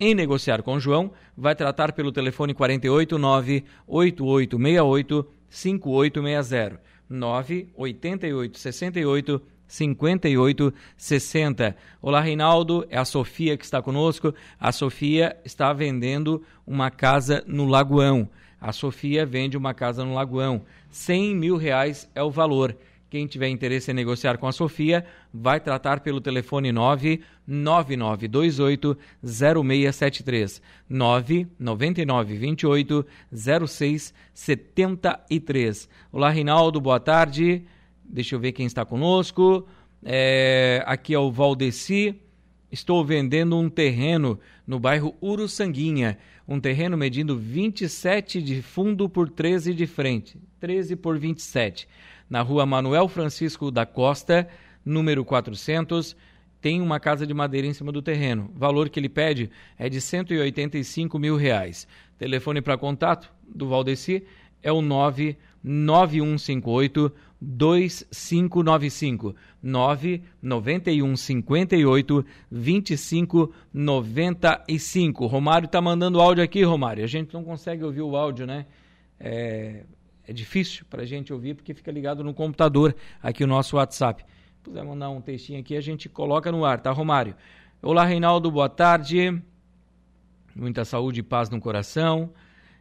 em 0.01 0.15
negociar 0.15 0.63
com 0.63 0.77
o 0.77 0.81
João, 0.81 1.13
vai 1.37 1.55
tratar 1.55 1.93
pelo 1.93 2.11
telefone 2.11 2.55
489 2.55 3.65
8868 3.87 5.36
5860 5.49 6.81
988 7.09 8.59
68 8.59 9.43
5860. 9.69 11.77
Olá, 12.01 12.21
Reinaldo. 12.21 12.87
É 12.89 12.99
a 12.99 13.05
Sofia 13.05 13.57
que 13.57 13.65
está 13.65 13.83
conosco. 13.83 14.35
A 14.59 14.73
Sofia 14.73 15.37
está 15.45 15.73
vendendo 15.73 16.43
uma 16.67 16.91
casa 16.91 17.45
no 17.47 17.67
Lagoão. 17.67 18.29
A 18.61 18.73
Sofia 18.73 19.27
vende 19.27 19.57
uma 19.57 19.75
casa 19.75 20.05
no 20.05 20.15
Lagoão. 20.15 20.63
100 20.91 21.35
mil 21.35 21.57
reais 21.57 22.09
é 22.15 22.23
o 22.23 22.31
valor. 22.31 22.77
Quem 23.09 23.25
tiver 23.27 23.49
interesse 23.49 23.93
em 23.93 23.95
negociar 23.95 24.37
com 24.37 24.49
a 24.49 24.53
Sofia, 24.53 25.07
vai 25.33 25.61
tratar 25.61 26.01
pelo 26.01 26.21
telefone 26.21 26.73
99928 26.73 28.99
0673 29.23 30.61
99928 30.89 33.07
0673. 33.33 35.89
Olá, 36.11 36.31
Reinaldo, 36.31 36.81
boa 36.81 36.99
tarde. 36.99 37.63
Deixa 38.05 38.35
eu 38.35 38.41
ver 38.41 38.51
quem 38.51 38.67
está 38.67 38.85
conosco. 38.85 39.69
É, 40.05 40.83
aqui 40.85 41.15
é 41.15 41.19
o 41.19 41.31
Valdeci. 41.31 42.21
Estou 42.73 43.05
vendendo 43.05 43.57
um 43.57 43.71
terreno 43.71 44.41
no 44.67 44.81
bairro 44.81 45.15
Uruçanguinha. 45.23 46.19
Um 46.49 46.59
terreno 46.59 46.97
medindo 46.97 47.39
27 47.39 48.43
de 48.43 48.63
fundo 48.63 49.09
por 49.09 49.29
13 49.29 49.73
de 49.75 49.87
frente. 49.87 50.37
13 50.59 50.97
por 50.97 51.17
27. 51.19 51.87
Na 52.29 52.43
rua 52.43 52.67
Manuel 52.67 53.07
Francisco 53.09 53.71
da 53.71 53.87
Costa, 53.87 54.49
número 54.85 55.25
400. 55.25 56.17
Tem 56.61 56.81
uma 56.81 56.99
casa 56.99 57.25
de 57.27 57.35
madeira 57.35 57.67
em 57.67 57.73
cima 57.73 57.91
do 57.93 58.03
terreno. 58.03 58.51
O 58.55 58.59
valor 58.59 58.89
que 58.89 58.99
ele 58.99 59.09
pede 59.09 59.49
é 59.79 59.89
de 59.89 60.01
185 60.01 61.17
mil 61.19 61.37
reais. 61.37 61.87
Telefone 62.19 62.61
para 62.61 62.77
contato 62.77 63.33
do 63.47 63.69
Valdeci 63.69 64.25
é 64.63 64.73
o 64.73 64.83
99158 64.83 67.13
2595 67.41 69.37
991 69.63 71.17
58 71.17 72.27
25 72.51 73.55
95. 73.73 75.27
Romário 75.27 75.69
tá 75.69 75.81
mandando 75.81 76.21
áudio 76.21 76.43
aqui, 76.43 76.63
Romário. 76.63 77.05
A 77.05 77.07
gente 77.07 77.33
não 77.35 77.45
consegue 77.45 77.85
ouvir 77.85 78.03
o 78.03 78.17
áudio, 78.17 78.45
né? 78.47 78.67
É, 79.21 79.85
é 80.27 80.33
difícil 80.33 80.85
para 80.91 81.03
a 81.03 81.07
gente 81.07 81.33
ouvir 81.33 81.55
porque 81.55 81.75
fica 81.75 81.91
ligado 81.91 82.25
no 82.25 82.35
computador 82.35 82.95
aqui 83.23 83.45
o 83.45 83.47
nosso 83.47 83.77
WhatsApp. 83.77 84.25
Puder 84.63 84.85
mandar 84.85 85.11
um 85.11 85.21
textinho 85.21 85.61
aqui, 85.61 85.77
a 85.77 85.81
gente 85.81 86.09
coloca 86.09 86.51
no 86.51 86.65
ar, 86.65 86.81
tá, 86.81 86.91
Romário? 86.91 87.37
Olá, 87.81 88.05
Reinaldo, 88.05 88.51
boa 88.51 88.69
tarde. 88.69 89.41
Muita 90.55 90.85
saúde 90.85 91.21
e 91.21 91.23
paz 91.23 91.49
no 91.49 91.61
coração. 91.61 92.33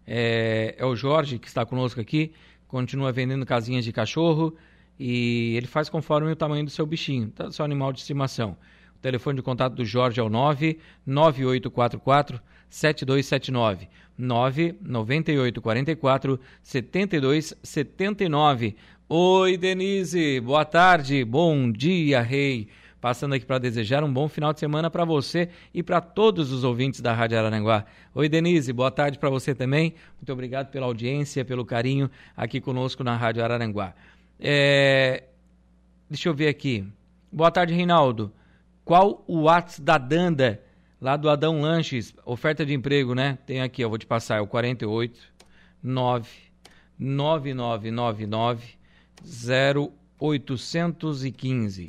É, 0.08 0.76
é 0.78 0.86
o 0.86 0.96
Jorge 0.96 1.38
que 1.38 1.48
está 1.48 1.66
conosco 1.66 2.02
aqui 2.02 2.34
continua 2.68 3.12
vendendo 3.12 3.46
casinhas 3.46 3.86
de 3.86 3.94
cachorro 3.94 4.56
e 5.00 5.56
ele 5.56 5.68
faz 5.68 5.88
conforme 5.90 6.32
o 6.32 6.36
tamanho 6.36 6.66
do 6.66 6.70
seu 6.70 6.86
bichinho, 6.86 7.30
tá? 7.30 7.50
seu 7.52 7.64
animal 7.64 7.94
de 7.94 8.00
estimação. 8.00 8.58
O 8.98 9.00
telefone 9.00 9.38
de 9.38 9.42
contato 9.42 9.76
do 9.76 9.86
Jorge 9.86 10.20
é 10.20 10.24
o 10.24 10.30
99844 10.30 12.42
7279 12.70 13.88
99844 14.18 16.40
7279. 16.64 18.76
Oi, 19.08 19.58
Denise, 19.58 20.40
boa 20.40 20.66
tarde, 20.66 21.24
bom 21.24 21.72
dia, 21.72 22.22
rei. 22.22 22.68
Passando 23.00 23.36
aqui 23.36 23.46
para 23.46 23.60
desejar 23.60 24.04
um 24.04 24.12
bom 24.12 24.28
final 24.28 24.52
de 24.52 24.60
semana 24.60 24.90
para 24.90 25.06
você 25.06 25.50
e 25.72 25.84
para 25.84 26.02
todos 26.02 26.52
os 26.52 26.64
ouvintes 26.64 27.02
da 27.02 27.14
Rádio 27.14 27.38
Araranguá. 27.38 27.86
Oi, 28.16 28.28
Denise, 28.28 28.74
boa 28.74 28.90
tarde 28.90 29.20
para 29.20 29.30
você 29.30 29.54
também. 29.54 29.94
Muito 30.18 30.34
obrigado 30.34 30.72
pela 30.72 30.88
audiência, 30.88 31.46
pelo 31.46 31.64
carinho 31.64 32.10
aqui 32.36 32.60
conosco 32.60 33.04
na 33.04 33.16
Rádio 33.16 33.44
Araranguá. 33.44 33.94
É... 34.40 35.26
Deixa 36.10 36.30
eu 36.30 36.34
ver 36.34 36.48
aqui. 36.48 36.84
Boa 37.32 37.52
tarde, 37.52 37.76
Reinaldo. 37.76 38.34
Qual 38.84 39.24
o 39.28 39.42
WhatsApp 39.42 39.84
da 39.84 40.00
Danda, 40.00 40.64
lá 41.06 41.16
do 41.16 41.30
Adão 41.30 41.62
Lanches? 41.62 42.16
Oferta 42.26 42.66
de 42.66 42.74
emprego, 42.74 43.14
né? 43.14 43.38
Tem 43.46 43.62
aqui, 43.62 43.84
eu 43.84 43.90
vou 43.90 44.00
te 44.00 44.08
passar, 44.08 44.38
é 44.38 44.42
o 44.42 44.48
48 44.48 45.22
9 45.84 46.28
9999 46.98 48.76
0815. 50.20 51.86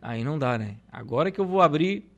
Aí 0.00 0.22
não 0.22 0.38
dá, 0.38 0.56
né? 0.56 0.76
Agora 0.92 1.32
que 1.32 1.40
eu 1.40 1.44
vou 1.44 1.60
abrir, 1.60 2.08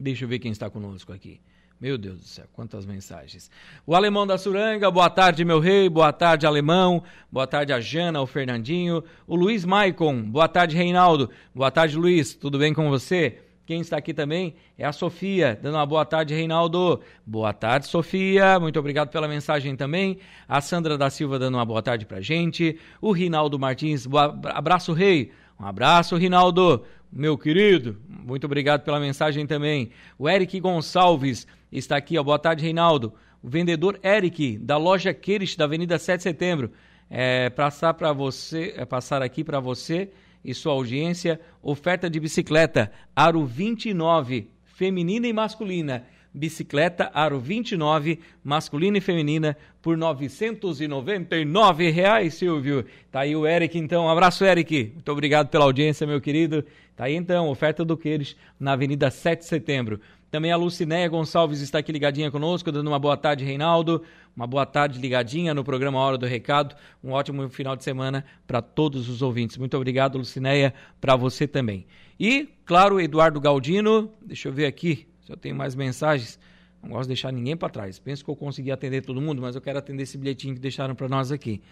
deixa 0.00 0.24
eu 0.24 0.28
ver 0.28 0.40
quem 0.40 0.50
está 0.50 0.68
conosco 0.68 1.12
aqui. 1.12 1.40
Meu 1.80 1.96
Deus 1.96 2.18
do 2.18 2.24
céu, 2.24 2.44
quantas 2.52 2.84
mensagens. 2.84 3.48
O 3.86 3.94
Alemão 3.94 4.26
da 4.26 4.36
Suranga, 4.36 4.90
boa 4.90 5.08
tarde, 5.08 5.44
meu 5.44 5.60
rei, 5.60 5.88
boa 5.88 6.12
tarde, 6.12 6.44
Alemão, 6.44 7.04
boa 7.30 7.46
tarde 7.46 7.72
a 7.72 7.80
Jana, 7.80 8.20
o 8.20 8.26
Fernandinho, 8.26 9.04
o 9.28 9.36
Luiz 9.36 9.64
Maicon, 9.64 10.22
boa 10.22 10.48
tarde, 10.48 10.76
Reinaldo, 10.76 11.30
boa 11.54 11.70
tarde, 11.70 11.96
Luiz, 11.96 12.34
tudo 12.34 12.58
bem 12.58 12.74
com 12.74 12.90
você? 12.90 13.38
Quem 13.64 13.80
está 13.80 13.96
aqui 13.96 14.12
também 14.12 14.56
é 14.76 14.84
a 14.84 14.92
Sofia, 14.92 15.56
dando 15.62 15.74
uma 15.74 15.84
boa 15.84 16.04
tarde, 16.04 16.34
Reinaldo. 16.34 17.02
Boa 17.26 17.52
tarde, 17.52 17.86
Sofia. 17.86 18.58
Muito 18.58 18.78
obrigado 18.78 19.10
pela 19.10 19.28
mensagem 19.28 19.76
também. 19.76 20.20
A 20.48 20.62
Sandra 20.62 20.96
da 20.96 21.10
Silva 21.10 21.38
dando 21.38 21.56
uma 21.56 21.66
boa 21.66 21.82
tarde 21.82 22.06
pra 22.06 22.18
gente. 22.18 22.78
O 22.98 23.12
Rinaldo 23.12 23.58
Martins, 23.58 24.06
boa... 24.06 24.34
abraço, 24.54 24.94
rei. 24.94 25.32
Um 25.60 25.66
abraço, 25.66 26.16
Rinaldo, 26.16 26.82
meu 27.12 27.36
querido. 27.36 27.98
Muito 28.08 28.44
obrigado 28.44 28.84
pela 28.84 28.98
mensagem 28.98 29.46
também. 29.46 29.90
O 30.18 30.26
Eric 30.26 30.58
Gonçalves, 30.60 31.46
está 31.76 31.96
aqui, 31.96 32.18
ó. 32.18 32.22
Boa 32.22 32.38
tarde, 32.38 32.62
Reinaldo. 32.62 33.12
O 33.42 33.48
vendedor 33.48 33.98
Eric, 34.02 34.58
da 34.58 34.76
loja 34.76 35.12
Queires, 35.12 35.54
da 35.54 35.64
Avenida 35.64 35.98
7 35.98 36.18
de 36.18 36.22
Setembro. 36.22 36.72
É, 37.10 37.50
passar 37.50 37.94
para 37.94 38.12
você, 38.12 38.74
é, 38.76 38.84
passar 38.84 39.22
aqui 39.22 39.42
para 39.44 39.60
você 39.60 40.10
e 40.44 40.54
sua 40.54 40.72
audiência, 40.72 41.40
oferta 41.62 42.08
de 42.08 42.20
bicicleta 42.20 42.90
Aro 43.14 43.44
29, 43.44 44.50
feminina 44.64 45.26
e 45.26 45.32
masculina. 45.32 46.04
Bicicleta 46.32 47.10
Aro 47.14 47.40
29, 47.40 48.20
masculina 48.44 48.98
e 48.98 49.00
feminina, 49.00 49.56
por 49.80 49.96
999 49.96 51.90
reais, 51.90 52.34
Silvio. 52.34 52.84
Tá 53.10 53.20
aí 53.20 53.34
o 53.34 53.46
Eric, 53.46 53.78
então. 53.78 54.04
Um 54.04 54.10
abraço, 54.10 54.44
Eric. 54.44 54.92
Muito 54.94 55.10
obrigado 55.10 55.48
pela 55.48 55.64
audiência, 55.64 56.06
meu 56.06 56.20
querido. 56.20 56.64
Tá 56.94 57.04
aí, 57.04 57.14
então, 57.14 57.48
oferta 57.48 57.84
do 57.84 57.96
Queires, 57.96 58.36
na 58.58 58.72
Avenida 58.72 59.10
7 59.10 59.40
de 59.40 59.46
Setembro. 59.46 60.00
Também 60.30 60.52
a 60.52 60.56
Lucinéia 60.56 61.08
Gonçalves 61.08 61.62
está 61.62 61.78
aqui 61.78 61.90
ligadinha 61.90 62.30
conosco, 62.30 62.70
dando 62.70 62.88
uma 62.88 62.98
boa 62.98 63.16
tarde, 63.16 63.44
Reinaldo. 63.44 64.02
Uma 64.36 64.46
boa 64.46 64.66
tarde 64.66 65.00
ligadinha 65.00 65.54
no 65.54 65.64
programa 65.64 65.98
Hora 65.98 66.18
do 66.18 66.26
Recado. 66.26 66.76
Um 67.02 67.12
ótimo 67.12 67.48
final 67.48 67.74
de 67.74 67.82
semana 67.82 68.22
para 68.46 68.60
todos 68.60 69.08
os 69.08 69.22
ouvintes. 69.22 69.56
Muito 69.56 69.74
obrigado, 69.74 70.18
Lucinéia, 70.18 70.74
para 71.00 71.16
você 71.16 71.48
também. 71.48 71.86
E, 72.20 72.46
claro, 72.66 73.00
Eduardo 73.00 73.40
Galdino. 73.40 74.12
Deixa 74.20 74.48
eu 74.48 74.52
ver 74.52 74.66
aqui 74.66 75.08
se 75.24 75.32
eu 75.32 75.36
tenho 75.36 75.56
mais 75.56 75.74
mensagens. 75.74 76.38
Não 76.82 76.90
gosto 76.90 77.04
de 77.04 77.08
deixar 77.08 77.32
ninguém 77.32 77.56
para 77.56 77.70
trás. 77.70 77.98
Penso 77.98 78.22
que 78.22 78.30
eu 78.30 78.36
consegui 78.36 78.70
atender 78.70 79.00
todo 79.00 79.22
mundo, 79.22 79.40
mas 79.40 79.54
eu 79.54 79.62
quero 79.62 79.78
atender 79.78 80.02
esse 80.02 80.18
bilhetinho 80.18 80.54
que 80.54 80.60
deixaram 80.60 80.94
para 80.94 81.08
nós 81.08 81.32
aqui. 81.32 81.62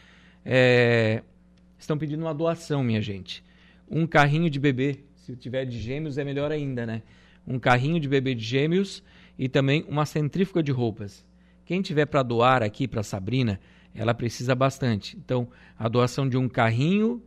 É... 0.42 1.22
Estão 1.78 1.98
pedindo 1.98 2.22
uma 2.22 2.32
doação, 2.32 2.82
minha 2.82 3.02
gente. 3.02 3.44
Um 3.88 4.06
carrinho 4.06 4.48
de 4.48 4.58
bebê. 4.58 5.00
Se 5.14 5.36
tiver 5.36 5.66
de 5.66 5.78
gêmeos, 5.78 6.16
é 6.16 6.24
melhor 6.24 6.50
ainda, 6.50 6.86
né? 6.86 7.02
Um 7.46 7.58
carrinho 7.58 8.00
de 8.00 8.08
bebê 8.08 8.34
de 8.34 8.44
gêmeos 8.44 9.02
e 9.38 9.48
também 9.48 9.84
uma 9.88 10.04
centrífuga 10.04 10.62
de 10.62 10.72
roupas. 10.72 11.24
Quem 11.64 11.80
tiver 11.82 12.06
para 12.06 12.22
doar 12.22 12.62
aqui 12.62 12.88
para 12.88 13.02
Sabrina, 13.02 13.60
ela 13.94 14.14
precisa 14.14 14.54
bastante. 14.54 15.16
Então, 15.16 15.48
a 15.78 15.88
doação 15.88 16.28
de 16.28 16.36
um 16.36 16.48
carrinho 16.48 17.22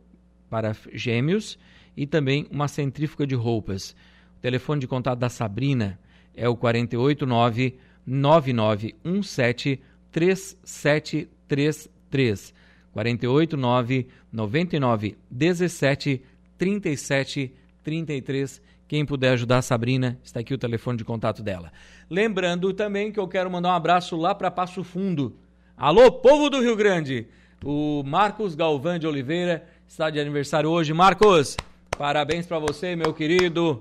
para 0.48 0.76
gêmeos 0.92 1.58
e 1.96 2.06
também 2.06 2.46
uma 2.50 2.68
centrífuga 2.68 3.26
de 3.26 3.34
roupas. 3.34 3.96
O 4.38 4.40
telefone 4.40 4.80
de 4.80 4.86
contato 4.86 5.18
da 5.18 5.28
Sabrina 5.28 5.98
é 6.34 6.48
o 6.48 6.56
489 6.56 7.76
9917 8.06 9.80
3733. 10.10 12.54
489 12.92 14.08
99 14.32 15.16
17 15.30 16.22
37 16.58 17.54
33 17.84 18.62
quem 18.90 19.06
puder 19.06 19.34
ajudar 19.34 19.58
a 19.58 19.62
Sabrina, 19.62 20.18
está 20.20 20.40
aqui 20.40 20.52
o 20.52 20.58
telefone 20.58 20.98
de 20.98 21.04
contato 21.04 21.44
dela. 21.44 21.70
Lembrando 22.10 22.74
também 22.74 23.12
que 23.12 23.20
eu 23.20 23.28
quero 23.28 23.48
mandar 23.48 23.68
um 23.68 23.76
abraço 23.76 24.16
lá 24.16 24.34
para 24.34 24.50
Passo 24.50 24.82
Fundo. 24.82 25.36
Alô, 25.76 26.10
povo 26.10 26.50
do 26.50 26.60
Rio 26.60 26.74
Grande! 26.74 27.28
O 27.64 28.02
Marcos 28.04 28.56
Galvão 28.56 28.98
de 28.98 29.06
Oliveira 29.06 29.64
está 29.86 30.10
de 30.10 30.18
aniversário 30.18 30.68
hoje. 30.68 30.92
Marcos, 30.92 31.56
parabéns 31.96 32.48
para 32.48 32.58
você, 32.58 32.96
meu 32.96 33.14
querido. 33.14 33.80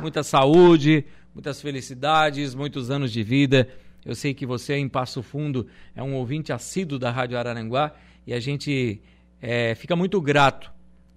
Muita 0.00 0.22
saúde, 0.22 1.04
muitas 1.34 1.60
felicidades, 1.60 2.54
muitos 2.54 2.90
anos 2.90 3.12
de 3.12 3.22
vida. 3.22 3.68
Eu 4.06 4.14
sei 4.14 4.32
que 4.32 4.46
você 4.46 4.76
em 4.76 4.88
Passo 4.88 5.22
Fundo 5.22 5.66
é 5.94 6.02
um 6.02 6.14
ouvinte 6.14 6.50
assíduo 6.50 6.98
da 6.98 7.10
Rádio 7.10 7.36
Araranguá 7.36 7.92
e 8.26 8.32
a 8.32 8.40
gente 8.40 9.02
é, 9.38 9.74
fica 9.74 9.94
muito 9.94 10.18
grato 10.18 10.72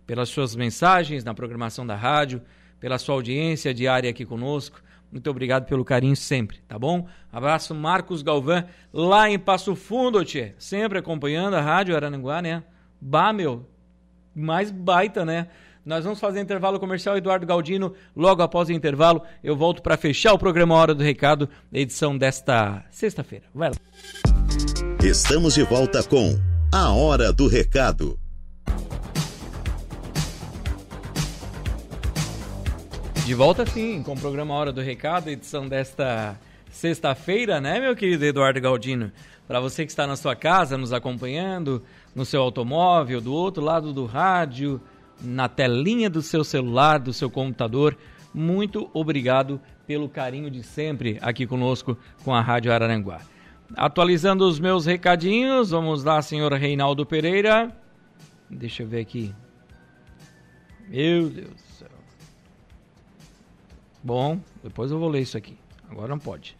pelas 0.05 0.27
suas 0.27 0.57
mensagens 0.57 1.23
na 1.23 1.33
programação 1.33 1.87
da 1.87 1.95
rádio, 1.95 2.41
pela 2.79 2.97
sua 2.97 3.15
audiência 3.15 3.73
diária 3.73 4.09
aqui 4.09 4.25
conosco. 4.25 4.81
Muito 5.11 5.29
obrigado 5.29 5.65
pelo 5.65 5.83
carinho 5.83 6.15
sempre, 6.15 6.59
tá 6.67 6.77
bom? 6.77 7.07
Abraço, 7.31 7.73
Marcos 7.73 8.21
Galvão, 8.21 8.63
lá 8.93 9.29
em 9.29 9.39
Passo 9.39 9.75
Fundo, 9.75 10.23
tchê. 10.23 10.53
Sempre 10.59 10.99
acompanhando 10.99 11.55
a 11.55 11.61
Rádio 11.61 11.95
Arananguá, 11.95 12.41
né? 12.41 12.63
Bah, 13.01 13.33
meu, 13.33 13.67
mais 14.35 14.69
baita, 14.69 15.25
né? 15.25 15.47
Nós 15.85 16.03
vamos 16.03 16.19
fazer 16.19 16.39
intervalo 16.39 16.79
comercial, 16.79 17.17
Eduardo 17.17 17.47
Galdino. 17.47 17.95
Logo 18.15 18.43
após 18.43 18.69
o 18.69 18.73
intervalo, 18.73 19.23
eu 19.43 19.55
volto 19.55 19.81
para 19.81 19.97
fechar 19.97 20.33
o 20.33 20.37
programa 20.37 20.75
Hora 20.75 20.93
do 20.93 21.03
Recado, 21.03 21.49
edição 21.73 22.15
desta 22.15 22.85
sexta-feira. 22.91 23.45
Vai 23.55 23.69
lá. 23.69 23.75
Estamos 25.03 25.55
de 25.55 25.63
volta 25.63 26.03
com 26.03 26.37
A 26.71 26.93
Hora 26.93 27.33
do 27.33 27.47
Recado. 27.47 28.19
De 33.29 33.35
volta 33.35 33.63
sim, 33.63 34.01
com 34.01 34.13
o 34.13 34.19
programa 34.19 34.55
Hora 34.55 34.71
do 34.71 34.81
Recado, 34.81 35.29
edição 35.29 35.67
desta 35.67 36.35
sexta-feira, 36.71 37.61
né, 37.61 37.79
meu 37.79 37.95
querido 37.95 38.25
Eduardo 38.25 38.59
Galdino? 38.59 39.11
Para 39.47 39.59
você 39.59 39.85
que 39.85 39.91
está 39.91 40.07
na 40.07 40.15
sua 40.15 40.35
casa 40.35 40.79
nos 40.79 40.91
acompanhando, 40.91 41.83
no 42.15 42.25
seu 42.25 42.41
automóvel, 42.41 43.21
do 43.21 43.31
outro 43.31 43.63
lado 43.63 43.93
do 43.93 44.07
rádio, 44.07 44.81
na 45.21 45.47
telinha 45.47 46.09
do 46.09 46.23
seu 46.23 46.43
celular, 46.43 46.97
do 46.97 47.13
seu 47.13 47.29
computador, 47.29 47.95
muito 48.33 48.89
obrigado 48.95 49.61
pelo 49.85 50.09
carinho 50.09 50.49
de 50.49 50.63
sempre 50.63 51.19
aqui 51.21 51.45
conosco 51.45 51.95
com 52.25 52.33
a 52.33 52.41
Rádio 52.41 52.73
Araranguá. 52.73 53.21
Atualizando 53.75 54.43
os 54.43 54.59
meus 54.59 54.87
recadinhos, 54.87 55.69
vamos 55.69 56.03
lá, 56.03 56.19
senhor 56.23 56.51
Reinaldo 56.53 57.05
Pereira. 57.05 57.71
Deixa 58.49 58.81
eu 58.81 58.87
ver 58.87 59.01
aqui. 59.01 59.31
Meu 60.89 61.29
Deus. 61.29 61.68
Bom, 64.03 64.39
depois 64.63 64.91
eu 64.91 64.99
vou 64.99 65.09
ler 65.09 65.21
isso 65.21 65.37
aqui. 65.37 65.57
Agora 65.89 66.07
não 66.07 66.19
pode. 66.19 66.55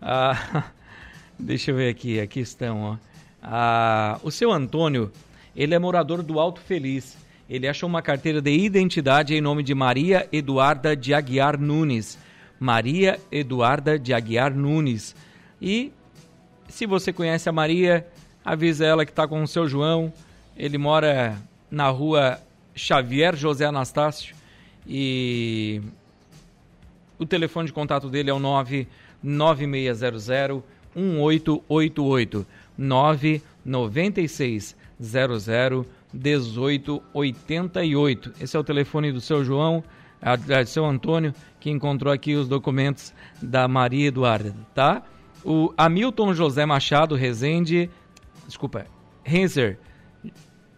Ah, 0.00 0.70
deixa 1.38 1.70
eu 1.70 1.76
ver 1.76 1.88
aqui, 1.88 2.20
aqui 2.20 2.40
estão. 2.40 2.82
Ó. 2.82 2.96
Ah, 3.42 4.18
o 4.22 4.30
seu 4.30 4.52
Antônio, 4.52 5.10
ele 5.56 5.74
é 5.74 5.78
morador 5.78 6.22
do 6.22 6.38
Alto 6.38 6.60
Feliz. 6.60 7.16
Ele 7.48 7.68
achou 7.68 7.88
uma 7.88 8.02
carteira 8.02 8.40
de 8.40 8.50
identidade 8.50 9.34
em 9.34 9.40
nome 9.40 9.62
de 9.62 9.74
Maria 9.74 10.28
Eduarda 10.32 10.96
de 10.96 11.12
Aguiar 11.12 11.58
Nunes. 11.58 12.18
Maria 12.58 13.18
Eduarda 13.30 13.98
de 13.98 14.14
Aguiar 14.14 14.54
Nunes. 14.54 15.14
E 15.60 15.92
se 16.68 16.86
você 16.86 17.12
conhece 17.12 17.48
a 17.48 17.52
Maria, 17.52 18.06
avisa 18.44 18.86
ela 18.86 19.04
que 19.04 19.12
está 19.12 19.26
com 19.26 19.42
o 19.42 19.48
seu 19.48 19.68
João. 19.68 20.12
Ele 20.56 20.78
mora 20.78 21.36
na 21.70 21.88
rua 21.88 22.40
Xavier 22.74 23.36
José 23.36 23.64
Anastácio. 23.64 24.34
E 24.86 25.82
o 27.22 27.26
telefone 27.26 27.66
de 27.66 27.72
contato 27.72 28.08
dele 28.08 28.30
é 28.30 28.34
o 28.34 28.38
99600 28.38 30.62
1888 30.94 32.46
99600 32.76 34.76
1888. 36.12 38.34
Esse 38.40 38.56
é 38.56 38.60
o 38.60 38.64
telefone 38.64 39.12
do 39.12 39.20
seu 39.20 39.44
João. 39.44 39.84
a 40.20 40.66
seu 40.66 40.84
Antônio, 40.84 41.34
que 41.58 41.70
encontrou 41.70 42.12
aqui 42.12 42.34
os 42.34 42.46
documentos 42.46 43.12
da 43.40 43.66
Maria 43.66 44.06
Eduarda, 44.06 44.54
tá? 44.72 45.02
O 45.44 45.72
Hamilton 45.76 46.34
José 46.34 46.64
Machado 46.64 47.16
Rezende, 47.16 47.90
desculpa, 48.46 48.86
Renzer, 49.24 49.78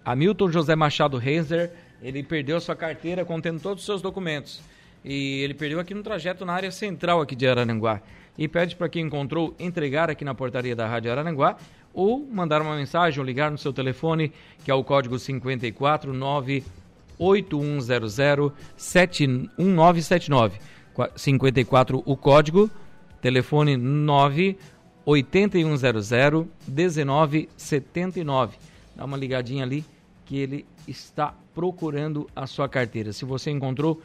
Hamilton 0.02 0.50
José 0.50 0.74
Machado 0.74 1.18
Renzer, 1.18 1.72
ele 2.02 2.22
perdeu 2.22 2.58
sua 2.60 2.74
carteira 2.74 3.24
contendo 3.24 3.60
todos 3.60 3.82
os 3.82 3.86
seus 3.86 4.00
documentos. 4.00 4.62
E 5.04 5.40
ele 5.42 5.52
perdeu 5.52 5.78
aqui 5.78 5.92
no 5.94 6.02
trajeto 6.02 6.44
na 6.46 6.54
área 6.54 6.70
central 6.70 7.20
aqui 7.20 7.36
de 7.36 7.46
Araranguá. 7.46 8.00
E 8.38 8.48
pede 8.48 8.74
para 8.74 8.88
quem 8.88 9.04
encontrou 9.04 9.54
entregar 9.58 10.08
aqui 10.08 10.24
na 10.24 10.34
portaria 10.34 10.74
da 10.74 10.88
Rádio 10.88 11.12
Araranguá 11.12 11.56
ou 11.92 12.26
mandar 12.26 12.62
uma 12.62 12.74
mensagem 12.74 13.20
ou 13.20 13.26
ligar 13.26 13.50
no 13.50 13.58
seu 13.58 13.72
telefone, 13.72 14.32
que 14.64 14.70
é 14.70 14.74
o 14.74 14.82
código 14.82 15.18
549 15.18 16.64
8100 17.18 18.52
71979. 18.76 20.58
54 21.16 22.02
o 22.04 22.16
código, 22.16 22.70
telefone 23.20 23.76
9 23.76 24.56
8100 25.04 26.48
1979. 26.66 28.56
Dá 28.96 29.04
uma 29.04 29.16
ligadinha 29.16 29.64
ali 29.64 29.84
que 30.24 30.38
ele 30.38 30.66
está 30.88 31.34
procurando 31.54 32.28
a 32.34 32.46
sua 32.46 32.68
carteira. 32.68 33.12
Se 33.12 33.24
você 33.24 33.50
encontrou, 33.50 34.00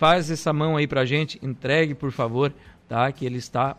faz 0.00 0.30
essa 0.30 0.50
mão 0.50 0.78
aí 0.78 0.86
pra 0.86 1.04
gente, 1.04 1.38
entregue, 1.42 1.94
por 1.94 2.10
favor, 2.10 2.50
tá? 2.88 3.12
Que 3.12 3.26
ele 3.26 3.36
está 3.36 3.76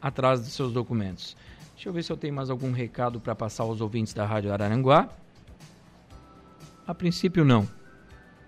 atrás 0.00 0.40
dos 0.40 0.54
seus 0.54 0.72
documentos. 0.72 1.36
Deixa 1.74 1.90
eu 1.90 1.92
ver 1.92 2.02
se 2.02 2.10
eu 2.10 2.16
tenho 2.16 2.32
mais 2.32 2.48
algum 2.48 2.72
recado 2.72 3.20
para 3.20 3.34
passar 3.34 3.64
aos 3.64 3.82
ouvintes 3.82 4.14
da 4.14 4.24
Rádio 4.24 4.50
Araranguá. 4.50 5.06
A 6.86 6.94
princípio 6.94 7.44
não. 7.44 7.68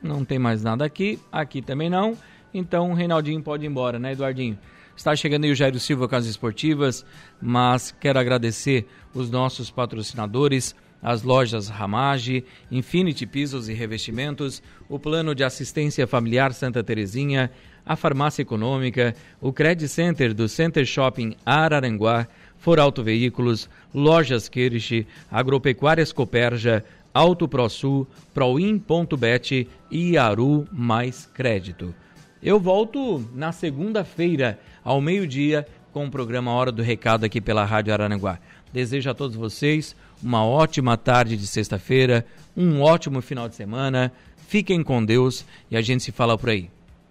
Não 0.02 0.24
tem 0.24 0.38
mais 0.38 0.62
nada 0.62 0.86
aqui, 0.86 1.20
aqui 1.30 1.60
também 1.60 1.90
não. 1.90 2.16
Então 2.54 2.92
o 2.92 2.94
Reinaldinho 2.94 3.42
pode 3.42 3.66
ir 3.66 3.68
embora, 3.68 3.98
né, 3.98 4.12
Eduardinho? 4.12 4.58
Está 4.96 5.14
chegando 5.14 5.44
aí 5.44 5.50
o 5.50 5.54
Jairo 5.54 5.78
Silva 5.78 6.08
com 6.08 6.16
as 6.16 6.24
esportivas, 6.24 7.04
mas 7.38 7.94
quero 8.00 8.18
agradecer 8.18 8.88
os 9.12 9.30
nossos 9.30 9.70
patrocinadores, 9.70 10.74
as 11.02 11.22
lojas 11.22 11.68
Ramage, 11.68 12.44
Infinity 12.70 13.26
Pisos 13.26 13.68
e 13.68 13.74
Revestimentos, 13.74 14.62
o 14.88 14.98
Plano 14.98 15.34
de 15.34 15.44
Assistência 15.44 16.06
Familiar 16.06 16.52
Santa 16.52 16.82
Terezinha, 16.82 17.50
a 17.84 17.94
Farmácia 17.94 18.42
Econômica, 18.42 19.14
o 19.40 19.52
Credit 19.52 19.88
Center 19.88 20.34
do 20.34 20.48
Center 20.48 20.84
Shopping 20.84 21.36
Araranguá, 21.44 22.26
Foralto 22.58 23.02
Veículos, 23.02 23.70
Lojas 23.94 24.48
Kirsch, 24.48 25.06
Agropecuárias 25.30 26.12
Coperja, 26.12 26.84
Auto 27.14 27.46
ProSul, 27.46 28.06
Proin.bet 28.34 29.68
e 29.90 30.18
Aru 30.18 30.66
Mais 30.72 31.26
Crédito. 31.32 31.94
Eu 32.42 32.60
volto 32.60 33.24
na 33.34 33.52
segunda-feira, 33.52 34.58
ao 34.84 35.00
meio-dia, 35.00 35.66
com 35.92 36.06
o 36.06 36.10
programa 36.10 36.52
Hora 36.52 36.70
do 36.70 36.82
Recado 36.82 37.24
aqui 37.24 37.40
pela 37.40 37.64
Rádio 37.64 37.92
Araranguá. 37.92 38.38
Desejo 38.72 39.08
a 39.08 39.14
todos 39.14 39.34
vocês 39.34 39.96
uma 40.22 40.44
ótima 40.44 40.96
tarde 40.96 41.36
de 41.36 41.46
sexta-feira, 41.46 42.26
um 42.56 42.80
ótimo 42.80 43.20
final 43.20 43.48
de 43.48 43.54
semana. 43.54 44.12
Fiquem 44.48 44.82
com 44.82 45.04
Deus 45.04 45.44
e 45.70 45.76
a 45.76 45.82
gente 45.82 46.02
se 46.02 46.12
fala 46.12 46.38
por 46.38 46.50
aí. 46.50 46.70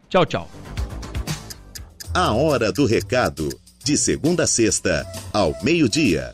Tchau, 0.09 0.25
tchau. 0.25 0.49
A 2.13 2.31
Hora 2.31 2.71
do 2.71 2.85
Recado, 2.85 3.49
de 3.83 3.97
segunda 3.97 4.43
a 4.43 4.47
sexta, 4.47 5.05
ao 5.33 5.55
meio-dia. 5.61 6.31